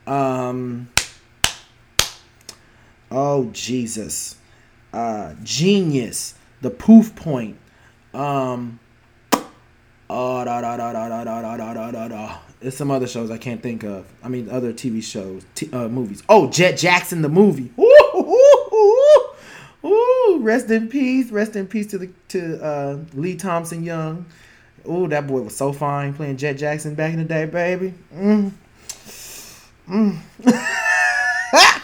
Um, 0.08 0.90
oh 3.12 3.46
Jesus 3.52 4.36
uh, 4.94 5.34
Genius, 5.44 6.36
The 6.62 6.70
Poof 6.70 7.16
Point, 7.16 7.58
um, 8.14 8.80
oh, 10.10 10.44
da, 10.46 10.62
da, 10.62 10.78
da, 10.78 10.94
da, 10.94 11.08
da, 11.10 11.24
da, 11.24 11.58
da, 11.58 11.74
da, 11.74 11.92
da, 11.92 12.08
da. 12.08 12.38
There's 12.60 12.76
some 12.76 12.92
other 12.92 13.08
shows 13.08 13.32
I 13.32 13.38
can't 13.38 13.64
think 13.64 13.84
of. 13.84 14.06
I 14.22 14.28
mean, 14.28 14.50
other 14.50 14.74
TV 14.74 15.02
shows, 15.02 15.46
t- 15.56 15.70
uh, 15.72 15.88
movies. 15.88 16.24
Oh, 16.28 16.50
Jet 16.50 16.78
Jackson, 16.78 17.22
the 17.22 17.30
movie. 17.30 17.72
Ooh, 17.80 17.98
ooh, 18.16 18.70
ooh, 18.74 19.88
ooh, 19.88 20.40
rest 20.42 20.70
in 20.70 20.90
peace. 20.90 21.32
Rest 21.32 21.56
in 21.56 21.68
peace 21.68 21.88
to 21.88 21.98
the 21.98 22.10
to 22.30 22.62
uh, 22.62 22.98
Lee 23.14 23.36
Thompson 23.36 23.84
Young. 23.84 24.26
Ooh, 24.88 25.08
that 25.08 25.28
boy 25.28 25.42
was 25.42 25.56
so 25.56 25.74
fine 25.74 26.14
playing 26.14 26.38
Jet 26.38 26.54
Jackson 26.54 26.96
back 26.96 27.14
in 27.14 27.20
the 27.20 27.26
day, 27.26 27.46
baby. 27.46 27.94
Mm. 28.14 28.52
Mm. 29.90 30.20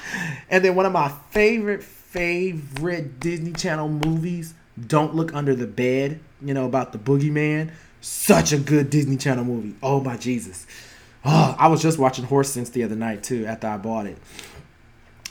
and 0.50 0.64
then 0.64 0.76
one 0.76 0.86
of 0.86 0.92
my 0.92 1.10
favorite 1.32 1.84
favorite 1.84 3.20
Disney 3.20 3.52
Channel 3.54 3.90
movies, 3.90 4.54
Don't 4.88 5.16
Look 5.16 5.34
Under 5.34 5.56
the 5.56 5.68
Bed, 5.68 6.20
you 6.42 6.54
know, 6.54 6.66
about 6.66 6.92
the 6.92 6.98
boogeyman. 6.98 7.72
Such 8.02 8.54
a 8.54 8.58
good 8.58 8.90
Disney 8.90 9.18
Channel 9.18 9.44
movie. 9.44 9.76
Oh 9.82 10.00
my 10.00 10.16
Jesus. 10.16 10.68
Oh, 11.26 11.56
I 11.58 11.68
was 11.68 11.82
just 11.82 11.98
watching 11.98 12.26
Horse 12.26 12.52
Sense 12.52 12.70
the 12.70 12.84
other 12.84 12.96
night 12.96 13.24
too 13.24 13.46
after 13.46 13.68
I 13.68 13.78
bought 13.78 14.06
it. 14.06 14.18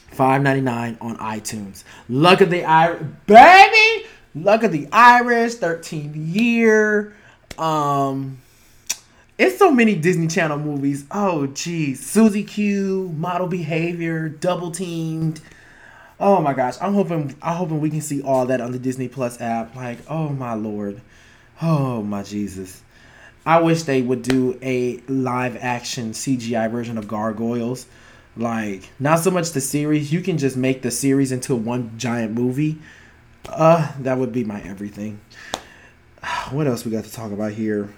Five 0.09 0.43
ninety 0.43 0.61
nine 0.61 0.99
on 1.01 1.17
iTunes. 1.19 1.85
Luck 2.09 2.41
of 2.41 2.51
the 2.51 2.65
Irish, 2.65 3.03
baby. 3.27 4.07
Luck 4.35 4.65
of 4.65 4.73
the 4.73 4.89
Irish, 4.91 5.55
13th 5.55 6.13
year. 6.17 7.15
Um, 7.59 8.41
it's 9.39 9.59
so 9.59 9.71
many 9.71 9.95
Disney 9.95 10.29
Channel 10.29 10.59
movies. 10.59 11.05
Oh, 11.11 11.47
geez. 11.47 12.05
Susie 12.05 12.45
Q, 12.45 13.13
Model 13.17 13.47
Behavior, 13.47 14.29
Double 14.29 14.71
Teamed. 14.71 15.41
Oh 16.21 16.41
my 16.41 16.55
gosh, 16.55 16.77
I'm 16.81 16.95
hoping 16.95 17.35
I'm 17.43 17.57
hoping 17.57 17.81
we 17.81 17.91
can 17.91 18.01
see 18.01 18.23
all 18.23 18.47
that 18.47 18.61
on 18.61 18.71
the 18.71 18.79
Disney 18.79 19.09
Plus 19.09 19.41
app. 19.41 19.75
Like, 19.75 19.99
oh 20.09 20.29
my 20.29 20.55
lord. 20.55 21.01
Oh 21.61 22.03
my 22.03 22.23
Jesus. 22.23 22.83
I 23.45 23.61
wish 23.61 23.83
they 23.83 24.01
would 24.01 24.23
do 24.23 24.59
a 24.63 24.99
live 25.09 25.57
action 25.57 26.13
CGI 26.13 26.71
version 26.71 26.97
of 26.97 27.09
Gargoyles. 27.09 27.87
Like, 28.37 28.89
not 28.99 29.19
so 29.21 29.31
much 29.31 29.51
the 29.51 29.61
series. 29.61 30.13
You 30.13 30.21
can 30.21 30.39
just 30.39 30.57
make 30.57 30.83
the 30.83 30.91
series 30.91 31.31
into 31.31 31.55
one 31.55 31.99
giant 31.99 32.33
movie. 32.33 32.79
Uh, 33.47 33.93
that 34.01 34.17
would 34.17 34.33
be 34.33 34.45
my 34.45 34.63
everything. 34.63 35.21
What 36.51 36.67
else 36.67 36.85
we 36.85 36.91
got 36.91 37.05
to 37.05 37.13
talk 37.13 37.33
about 37.33 37.53
here? 37.53 37.93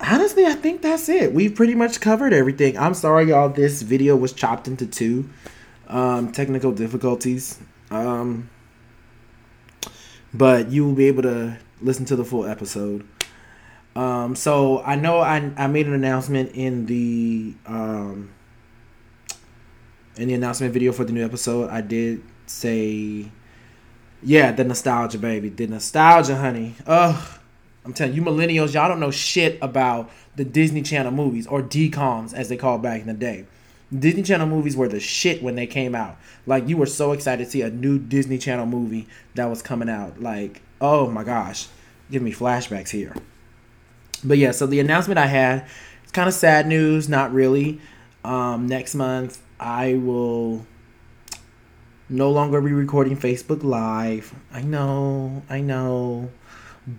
Honestly, 0.00 0.46
I 0.46 0.52
think 0.52 0.82
that's 0.82 1.08
it. 1.08 1.32
We've 1.32 1.54
pretty 1.54 1.74
much 1.74 2.00
covered 2.00 2.32
everything. 2.32 2.78
I'm 2.78 2.94
sorry, 2.94 3.28
y'all. 3.28 3.48
This 3.48 3.82
video 3.82 4.16
was 4.16 4.32
chopped 4.32 4.68
into 4.68 4.86
two. 4.86 5.28
Um, 5.88 6.30
technical 6.30 6.72
difficulties. 6.72 7.58
Um, 7.90 8.48
but 10.32 10.70
you 10.70 10.86
will 10.86 10.94
be 10.94 11.06
able 11.06 11.22
to 11.22 11.58
listen 11.80 12.04
to 12.06 12.16
the 12.16 12.24
full 12.24 12.46
episode. 12.46 13.06
Um, 13.96 14.36
so 14.36 14.82
I 14.82 14.94
know 14.94 15.18
I, 15.18 15.50
I 15.56 15.66
made 15.66 15.86
an 15.86 15.94
announcement 15.94 16.52
in 16.52 16.86
the 16.86 17.54
um, 17.66 18.30
in 20.16 20.28
the 20.28 20.34
announcement 20.34 20.72
video 20.72 20.92
for 20.92 21.04
the 21.04 21.12
new 21.12 21.24
episode. 21.24 21.70
I 21.70 21.80
did 21.80 22.22
say, 22.46 23.30
yeah, 24.22 24.52
the 24.52 24.64
nostalgia, 24.64 25.18
baby, 25.18 25.48
the 25.48 25.66
nostalgia, 25.66 26.36
honey. 26.36 26.74
Ugh, 26.86 27.38
I'm 27.84 27.92
telling 27.92 28.14
you, 28.14 28.22
millennials, 28.22 28.74
y'all 28.74 28.88
don't 28.88 29.00
know 29.00 29.10
shit 29.10 29.58
about 29.62 30.10
the 30.36 30.44
Disney 30.44 30.82
Channel 30.82 31.12
movies 31.12 31.46
or 31.46 31.62
DComs 31.62 32.34
as 32.34 32.48
they 32.48 32.56
called 32.56 32.82
back 32.82 33.00
in 33.00 33.06
the 33.06 33.14
day. 33.14 33.46
Disney 33.96 34.22
Channel 34.22 34.46
movies 34.46 34.76
were 34.76 34.88
the 34.88 35.00
shit 35.00 35.42
when 35.42 35.54
they 35.54 35.66
came 35.66 35.94
out. 35.94 36.16
Like 36.46 36.68
you 36.68 36.76
were 36.76 36.86
so 36.86 37.12
excited 37.12 37.44
to 37.44 37.50
see 37.50 37.62
a 37.62 37.70
new 37.70 37.98
Disney 37.98 38.38
Channel 38.38 38.66
movie 38.66 39.06
that 39.34 39.46
was 39.46 39.62
coming 39.62 39.88
out. 39.88 40.20
Like, 40.20 40.60
oh 40.80 41.08
my 41.08 41.24
gosh, 41.24 41.68
give 42.10 42.22
me 42.22 42.32
flashbacks 42.32 42.90
here. 42.90 43.14
But 44.22 44.38
yeah, 44.38 44.50
so 44.50 44.66
the 44.66 44.80
announcement 44.80 45.18
I 45.18 45.26
had, 45.26 45.66
it's 46.02 46.12
kind 46.12 46.28
of 46.28 46.34
sad 46.34 46.66
news, 46.66 47.08
not 47.08 47.32
really. 47.32 47.80
Um, 48.24 48.66
next 48.66 48.94
month 48.94 49.40
I 49.58 49.94
will 49.94 50.66
no 52.08 52.30
longer 52.30 52.60
be 52.60 52.72
recording 52.72 53.16
Facebook 53.16 53.62
Live. 53.62 54.34
I 54.52 54.62
know, 54.62 55.42
I 55.48 55.60
know. 55.60 56.30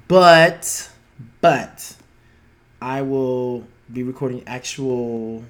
But 0.07 0.89
but 1.41 1.95
I 2.82 3.01
will 3.01 3.68
be 3.91 4.03
recording 4.03 4.43
actual 4.47 5.43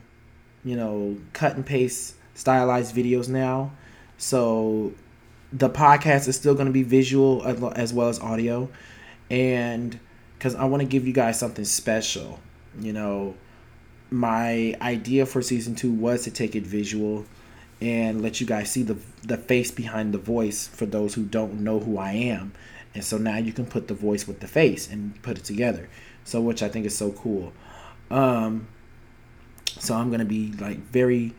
you 0.64 0.76
know, 0.76 1.18
cut 1.34 1.56
and 1.56 1.66
paste 1.66 2.16
stylized 2.36 2.96
videos 2.96 3.30
now. 3.30 3.72
So 4.18 4.94
the 5.52 5.70
podcast 5.70 6.28
is 6.28 6.36
still 6.36 6.54
going 6.54 6.68
to 6.68 6.74
be 6.74 6.84
visual 6.84 7.44
as 7.76 7.94
well 7.94 8.10
as 8.10 8.20
audio. 8.20 8.70
And 9.30 10.00
because 10.38 10.56
I 10.56 10.66
want 10.66 10.82
to 10.82 10.88
give 10.88 11.08
you 11.08 11.14
guys 11.14 11.40
something 11.40 11.66
special, 11.66 12.40
you 12.80 12.94
know, 12.94 13.36
my 14.12 14.76
idea 14.82 15.26
for 15.26 15.42
season 15.42 15.76
two 15.76 15.92
was 15.92 16.24
to 16.24 16.32
take 16.32 16.56
it 16.56 16.64
visual 16.64 17.26
and 17.82 18.22
let 18.22 18.42
you 18.42 18.48
guys 18.48 18.72
see 18.72 18.84
the 18.84 18.98
the 19.24 19.38
face 19.38 19.72
behind 19.72 20.14
the 20.14 20.18
voice 20.18 20.68
for 20.68 20.86
those 20.86 21.14
who 21.14 21.24
don't 21.24 21.62
know 21.62 21.80
who 21.80 21.98
I 21.98 22.12
am. 22.12 22.54
And 22.94 23.04
so 23.04 23.18
now 23.18 23.38
you 23.38 23.54
can 23.54 23.66
put 23.66 23.88
the 23.88 23.94
voice 23.94 24.28
with 24.28 24.40
the 24.40 24.48
face 24.48 24.90
and 24.90 25.22
put 25.22 25.38
it 25.38 25.44
together. 25.44 25.90
So 26.24 26.42
which 26.42 26.62
I 26.62 26.70
think 26.70 26.86
is 26.86 26.98
so 26.98 27.12
cool. 27.12 27.54
Um 28.10 28.68
so 29.66 29.96
I'm 29.96 30.12
gonna 30.12 30.26
be 30.26 30.52
like 30.54 30.80
very, 30.92 31.34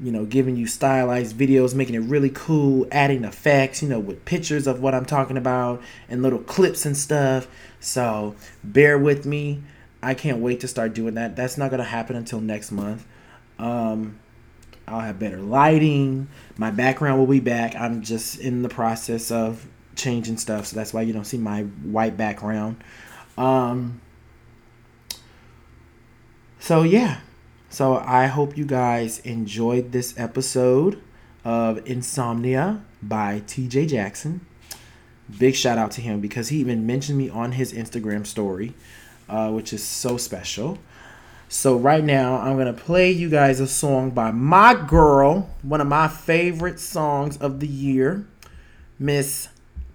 you 0.00 0.12
know, 0.12 0.24
giving 0.24 0.56
you 0.56 0.66
stylized 0.66 1.36
videos, 1.36 1.74
making 1.74 1.94
it 1.94 2.00
really 2.00 2.30
cool, 2.30 2.86
adding 2.90 3.24
effects, 3.24 3.82
you 3.82 3.88
know, 3.88 3.98
with 3.98 4.24
pictures 4.24 4.66
of 4.66 4.80
what 4.80 4.94
I'm 4.94 5.04
talking 5.04 5.36
about 5.36 5.82
and 6.08 6.22
little 6.22 6.38
clips 6.38 6.86
and 6.86 6.96
stuff. 6.96 7.48
So 7.80 8.34
bear 8.64 8.98
with 8.98 9.26
me. 9.26 9.62
I 10.02 10.14
can't 10.14 10.38
wait 10.38 10.60
to 10.60 10.68
start 10.68 10.94
doing 10.94 11.14
that. 11.14 11.36
That's 11.36 11.58
not 11.58 11.70
gonna 11.70 11.84
happen 11.84 12.16
until 12.16 12.40
next 12.40 12.72
month. 12.72 13.06
Um, 13.58 14.18
I'll 14.86 15.00
have 15.00 15.18
better 15.18 15.38
lighting. 15.38 16.28
My 16.56 16.70
background 16.70 17.18
will 17.18 17.26
be 17.26 17.40
back. 17.40 17.74
I'm 17.76 18.02
just 18.02 18.38
in 18.40 18.62
the 18.62 18.68
process 18.68 19.30
of 19.30 19.66
changing 19.96 20.38
stuff, 20.38 20.66
so 20.66 20.76
that's 20.76 20.92
why 20.92 21.02
you 21.02 21.12
don't 21.12 21.24
see 21.24 21.38
my 21.38 21.62
white 21.62 22.16
background. 22.16 22.82
Um, 23.36 24.00
so 26.58 26.82
yeah, 26.82 27.20
so 27.68 27.96
I 27.96 28.26
hope 28.26 28.56
you 28.56 28.64
guys 28.64 29.18
enjoyed 29.20 29.92
this 29.92 30.14
episode 30.18 31.02
of 31.44 31.86
Insomnia 31.88 32.84
by 33.02 33.42
TJ 33.46 33.88
Jackson. 33.88 34.46
Big 35.38 35.54
shout 35.54 35.78
out 35.78 35.90
to 35.92 36.00
him 36.00 36.20
because 36.20 36.48
he 36.48 36.58
even 36.58 36.86
mentioned 36.86 37.18
me 37.18 37.30
on 37.30 37.52
his 37.52 37.72
Instagram 37.72 38.26
story, 38.26 38.74
uh, 39.28 39.50
which 39.50 39.72
is 39.72 39.82
so 39.82 40.16
special. 40.16 40.78
So 41.54 41.76
right 41.76 42.02
now 42.02 42.38
I'm 42.38 42.56
gonna 42.56 42.72
play 42.72 43.10
you 43.10 43.28
guys 43.28 43.60
a 43.60 43.66
song 43.66 44.12
by 44.12 44.30
my 44.30 44.72
girl, 44.72 45.50
one 45.60 45.82
of 45.82 45.86
my 45.86 46.08
favorite 46.08 46.80
songs 46.80 47.36
of 47.36 47.60
the 47.60 47.66
year, 47.66 48.26
Miss 48.98 49.48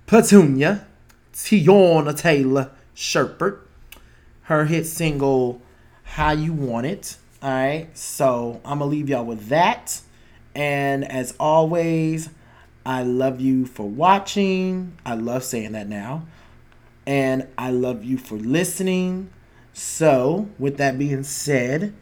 Petunia, 0.05 0.85
Teyana 1.33 2.15
Taylor 2.15 2.69
Shumpert. 2.95 3.57
Her 4.43 4.65
hit 4.65 4.85
single 4.85 5.59
"How 6.03 6.29
You 6.29 6.53
Want 6.53 6.85
It." 6.85 7.17
All 7.41 7.49
right, 7.49 7.87
so 7.97 8.61
I'm 8.63 8.77
gonna 8.77 8.91
leave 8.91 9.09
y'all 9.09 9.25
with 9.25 9.47
that. 9.47 10.01
And 10.53 11.03
as 11.11 11.33
always, 11.39 12.29
I 12.85 13.01
love 13.01 13.41
you 13.41 13.65
for 13.65 13.89
watching. 13.89 14.93
I 15.03 15.15
love 15.15 15.43
saying 15.43 15.71
that 15.71 15.89
now. 15.89 16.21
And 17.07 17.47
I 17.57 17.71
love 17.71 18.03
you 18.03 18.19
for 18.19 18.35
listening. 18.35 19.31
So, 19.79 20.49
with 20.57 20.77
that 20.77 20.97
being 20.97 21.21
said, 21.21 21.93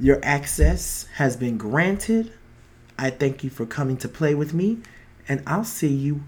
your 0.00 0.18
access 0.22 1.06
has 1.16 1.36
been 1.36 1.58
granted. 1.58 2.32
I 2.98 3.10
thank 3.10 3.44
you 3.44 3.50
for 3.50 3.66
coming 3.66 3.98
to 3.98 4.08
play 4.08 4.34
with 4.34 4.54
me. 4.54 4.78
And 5.28 5.42
I'll 5.46 5.64
see 5.64 5.92
you 5.92 6.22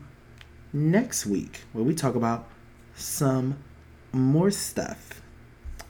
next 0.71 1.25
week 1.25 1.63
where 1.73 1.83
we 1.83 1.95
talk 1.95 2.15
about 2.15 2.47
some 2.95 3.57
more 4.13 4.51
stuff. 4.51 5.23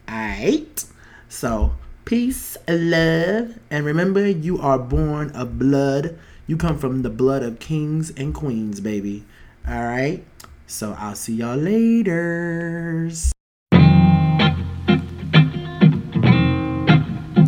Alright? 0.09 0.84
So, 1.28 1.72
Peace, 2.05 2.57
love, 2.68 3.59
and 3.70 3.84
remember 3.84 4.26
you 4.26 4.59
are 4.61 4.78
born 4.78 5.30
of 5.32 5.59
blood. 5.59 6.16
You 6.47 6.57
come 6.57 6.78
from 6.78 7.03
the 7.03 7.11
blood 7.11 7.43
of 7.43 7.59
kings 7.59 8.12
and 8.16 8.32
queens, 8.32 8.80
baby. 8.80 9.24
All 9.66 9.82
right? 9.82 10.24
So 10.68 10.95
I'll 10.97 11.16
see 11.16 11.34
y'all 11.34 11.57
later. 11.57 13.11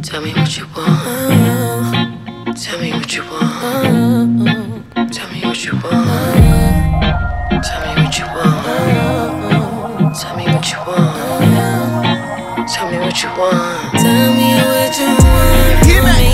Tell 0.03 0.22
me 0.22 0.32
what 0.32 0.57
you 0.57 0.66
want. 0.74 2.57
Tell 2.57 2.80
me 2.80 2.90
what 2.92 3.14
you 3.14 3.22
want. 3.24 5.12
Tell 5.12 5.30
me 5.30 5.40
what 5.42 5.64
you 5.64 5.72
want. 5.74 7.62
Tell 7.62 7.80
me 7.84 7.92
what 8.03 8.18
you 8.18 8.24
want. 8.24 10.16
Tell 10.16 10.36
me 10.36 10.44
what 10.46 10.70
you 10.72 10.78
want. 10.86 12.68
Tell 12.68 12.90
me 12.90 12.98
what 12.98 13.22
you 13.22 13.28
want. 13.36 13.92
Tell 13.98 14.32
me 14.32 14.48
what 14.72 14.98
you 14.98 15.07
want 15.07 15.84
from 15.84 16.05
me. 16.09 16.30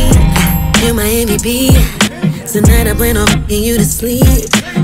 You're 0.87 0.95
my 0.95 1.09
MVP. 1.27 1.51
Tonight 2.53 2.87
I 2.87 2.95
plan 2.95 3.17
on 3.17 3.27
fucking 3.27 3.63
you 3.65 3.77
to 3.79 3.85
sleep. 3.85 4.23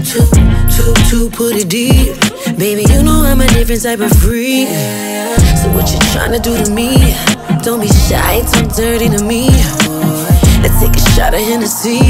Two, 0.04 0.26
two, 0.74 0.92
two, 1.08 1.30
put 1.30 1.54
it 1.54 1.68
deep. 1.68 2.18
Baby, 2.58 2.84
you 2.92 3.02
know 3.04 3.22
I'm 3.22 3.40
a 3.40 3.46
different 3.46 3.82
type 3.82 4.00
of 4.00 4.10
freak. 4.10 4.68
So 5.62 5.70
what 5.72 5.90
you 5.92 5.98
tryna 6.10 6.42
do 6.42 6.64
to 6.64 6.70
me? 6.72 7.14
Don't 7.62 7.80
be 7.80 7.86
shy, 7.86 8.40
too 8.52 8.66
dirty 8.74 9.08
to 9.08 9.22
me. 9.24 9.46
Let's 10.62 10.80
take 10.80 10.96
a 10.96 11.00
shot 11.14 11.32
of 11.32 11.40
Hennessy. 11.40 12.00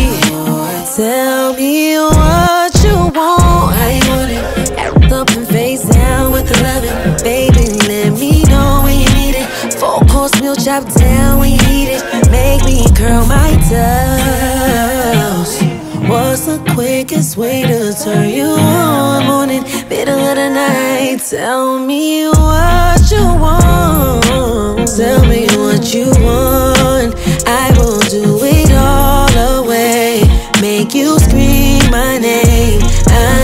Tell 0.96 1.52
me 1.52 1.98
what 1.98 2.74
you 2.82 2.96
want. 3.12 3.76
You 3.92 4.08
want 4.08 4.30
it? 4.30 4.72
Act 4.78 5.12
up 5.12 5.28
and 5.30 5.46
face 5.46 5.84
down 5.84 6.32
with 6.32 6.48
the 6.48 6.58
loving. 6.62 7.22
Baby, 7.22 7.68
let 7.86 8.18
me 8.18 8.44
know 8.44 8.80
when 8.84 8.98
you 8.98 9.10
need 9.14 9.34
it. 9.36 9.74
Four 9.74 10.00
course 10.08 10.40
meal 10.40 10.56
chop 10.56 10.90
down 10.94 11.38
when 11.38 11.50
you 11.50 11.58
need 11.68 11.88
it. 11.90 12.02
Make 12.30 12.64
me 12.64 12.86
curl 12.96 13.26
my 13.26 13.50
toes. 13.68 15.60
What's 16.08 16.46
the 16.46 16.58
quickest 16.74 17.36
way 17.36 17.62
to 17.62 17.92
turn 17.92 18.28
you 18.30 18.46
on? 18.46 19.26
Morning, 19.26 19.64
middle 19.92 20.18
of 20.18 20.36
the 20.36 20.48
night. 20.48 21.20
Tell 21.20 21.78
me 21.78 22.26
what 22.28 23.00
you 23.12 23.24
want. 23.44 24.88
Tell 24.96 25.22
me 25.32 25.42
what 25.62 25.82
you 25.94 26.08
want. 26.26 27.10
I 27.46 27.66
will 27.76 28.00
do 28.16 28.24
it 28.42 28.70
all 28.72 29.34
away. 29.58 30.24
Make 30.60 30.94
you 30.94 31.18
scream 31.18 31.82
my 31.90 32.16
name. 32.18 32.80
I, 33.08 33.40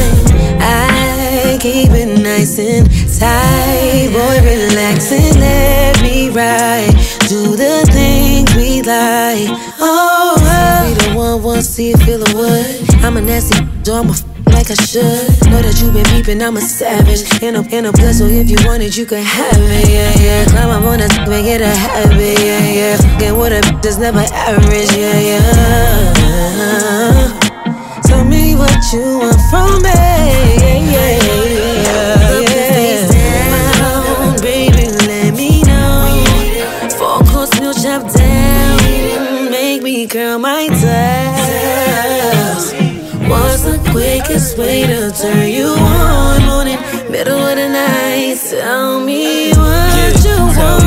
I 0.61 1.59
keep 1.61 1.91
it 2.03 2.11
nice 2.29 2.59
and 2.59 2.87
tight. 3.21 4.09
Boy, 4.17 4.37
relax 4.53 5.13
and 5.13 5.39
let 5.39 6.01
me 6.03 6.31
ride. 6.31 6.95
Do 7.29 7.57
the 7.65 7.77
things 7.93 8.49
we 8.57 8.81
like. 8.81 9.51
Oh, 9.79 10.37
oh. 10.39 10.83
be 10.87 10.95
the 11.05 11.15
one, 11.15 11.43
one, 11.43 11.63
see 11.63 11.93
feel 12.05 12.21
the 12.25 12.33
wood. 12.35 13.05
I'm 13.05 13.19
a 13.19 13.21
nasty, 13.21 13.59
so 13.85 14.01
I'm 14.01 14.09
a 14.09 14.38
like 14.69 14.81
I 14.81 14.85
should. 14.85 15.03
Know 15.51 15.63
that 15.63 15.81
you 15.81 15.91
been 15.93 16.05
peeping, 16.07 16.43
I'm 16.43 16.57
a 16.57 16.61
savage. 16.61 17.43
In 17.43 17.57
a, 17.57 17.63
in 17.69 17.87
a 17.87 17.93
blood, 17.93 18.15
so 18.15 18.27
if 18.27 18.51
you 18.51 18.57
want 18.67 18.83
it, 18.83 18.97
you 18.97 19.07
can 19.07 19.23
have 19.23 19.57
it. 19.57 19.89
Yeah, 19.89 20.13
yeah. 20.21 20.45
Climb 20.47 20.71
up 20.71 20.83
on 20.85 20.99
that 20.99 21.17
and 21.19 21.45
get 21.45 21.61
a 21.61 21.69
habit. 21.69 22.39
Yeah, 22.41 22.69
yeah. 22.69 22.97
Fucking 22.97 23.37
with 23.37 23.53
a 23.53 23.61
bitch 23.61 23.83
that's 23.83 23.99
never 23.99 24.25
average. 24.33 24.93
Yeah, 24.93 25.21
yeah. 25.21 26.53
Tell 28.03 28.25
me 28.25 28.55
what 28.57 28.93
you 28.93 29.19
want 29.19 29.41
from 29.51 29.83
me. 29.83 29.91
Yeah, 29.91 30.79
yeah, 30.85 31.19
yeah. 31.23 31.49
Girl, 40.09 40.39
my 40.39 40.69
time. 40.69 41.28
Way 44.69 44.87
to 44.87 45.11
turn 45.11 45.49
you 45.49 45.65
on? 45.65 46.45
Morning, 46.45 46.79
middle 47.11 47.41
of 47.51 47.57
the 47.57 47.69
night. 47.69 48.37
Tell 48.51 49.01
me 49.01 49.51
want. 49.57 49.78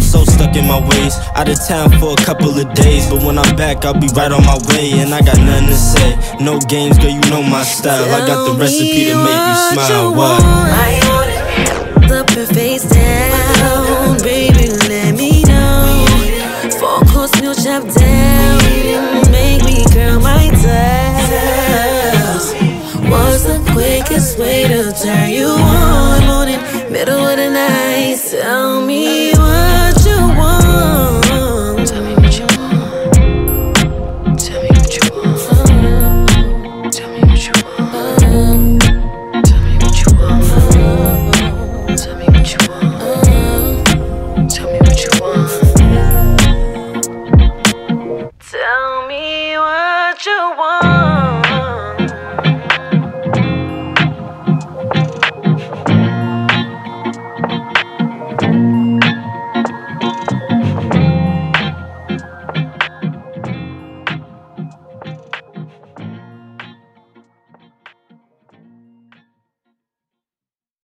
So 0.00 0.24
stuck 0.24 0.54
in 0.56 0.66
my 0.66 0.80
ways. 0.80 1.16
Out 1.34 1.48
of 1.48 1.58
town 1.66 1.90
for 1.98 2.12
a 2.12 2.16
couple 2.24 2.50
of 2.50 2.74
days, 2.74 3.08
but 3.10 3.22
when 3.22 3.38
I'm 3.38 3.56
back, 3.56 3.84
I'll 3.84 3.98
be 3.98 4.08
right 4.14 4.32
on 4.32 4.44
my 4.44 4.58
way. 4.68 4.92
And 5.00 5.14
I 5.14 5.20
got 5.22 5.38
nothing 5.38 5.68
to 5.68 5.76
say. 5.76 6.16
No 6.40 6.58
games, 6.60 6.98
girl, 6.98 7.10
you 7.10 7.20
know 7.30 7.42
my 7.42 7.62
style. 7.62 8.04
I 8.14 8.26
got 8.26 8.46
the 8.50 8.58
recipe 8.58 9.06
to 9.10 9.16
make 9.16 9.42
you 9.48 9.56
smile. 9.72 10.14
What? 10.14 10.42
I 10.42 11.00
want 11.08 11.30
it. 11.30 11.36
Up 12.12 12.30
and 12.30 12.48
face 12.48 12.88
down, 12.88 14.18
baby. 14.22 14.70
Let 14.88 15.14
me 15.16 15.42
know. 15.44 16.06
Four 16.78 17.00
course 17.12 17.34
meal 17.40 17.54
chop 17.54 17.82
down. 17.94 18.58
Make 19.30 19.64
me 19.64 19.84
curl 19.92 20.20
my 20.20 20.48
toes. 20.62 22.54
What's 23.10 23.42
the 23.44 23.58
quickest 23.72 24.38
way 24.38 24.68
to 24.68 24.92
turn 24.92 25.30
you 25.30 25.46
on? 25.46 26.26
Morning, 26.26 26.60
middle 26.92 27.26
of 27.26 27.36
the 27.36 27.50
night. 27.50 28.18
Tell 28.30 28.80
me 28.84 29.35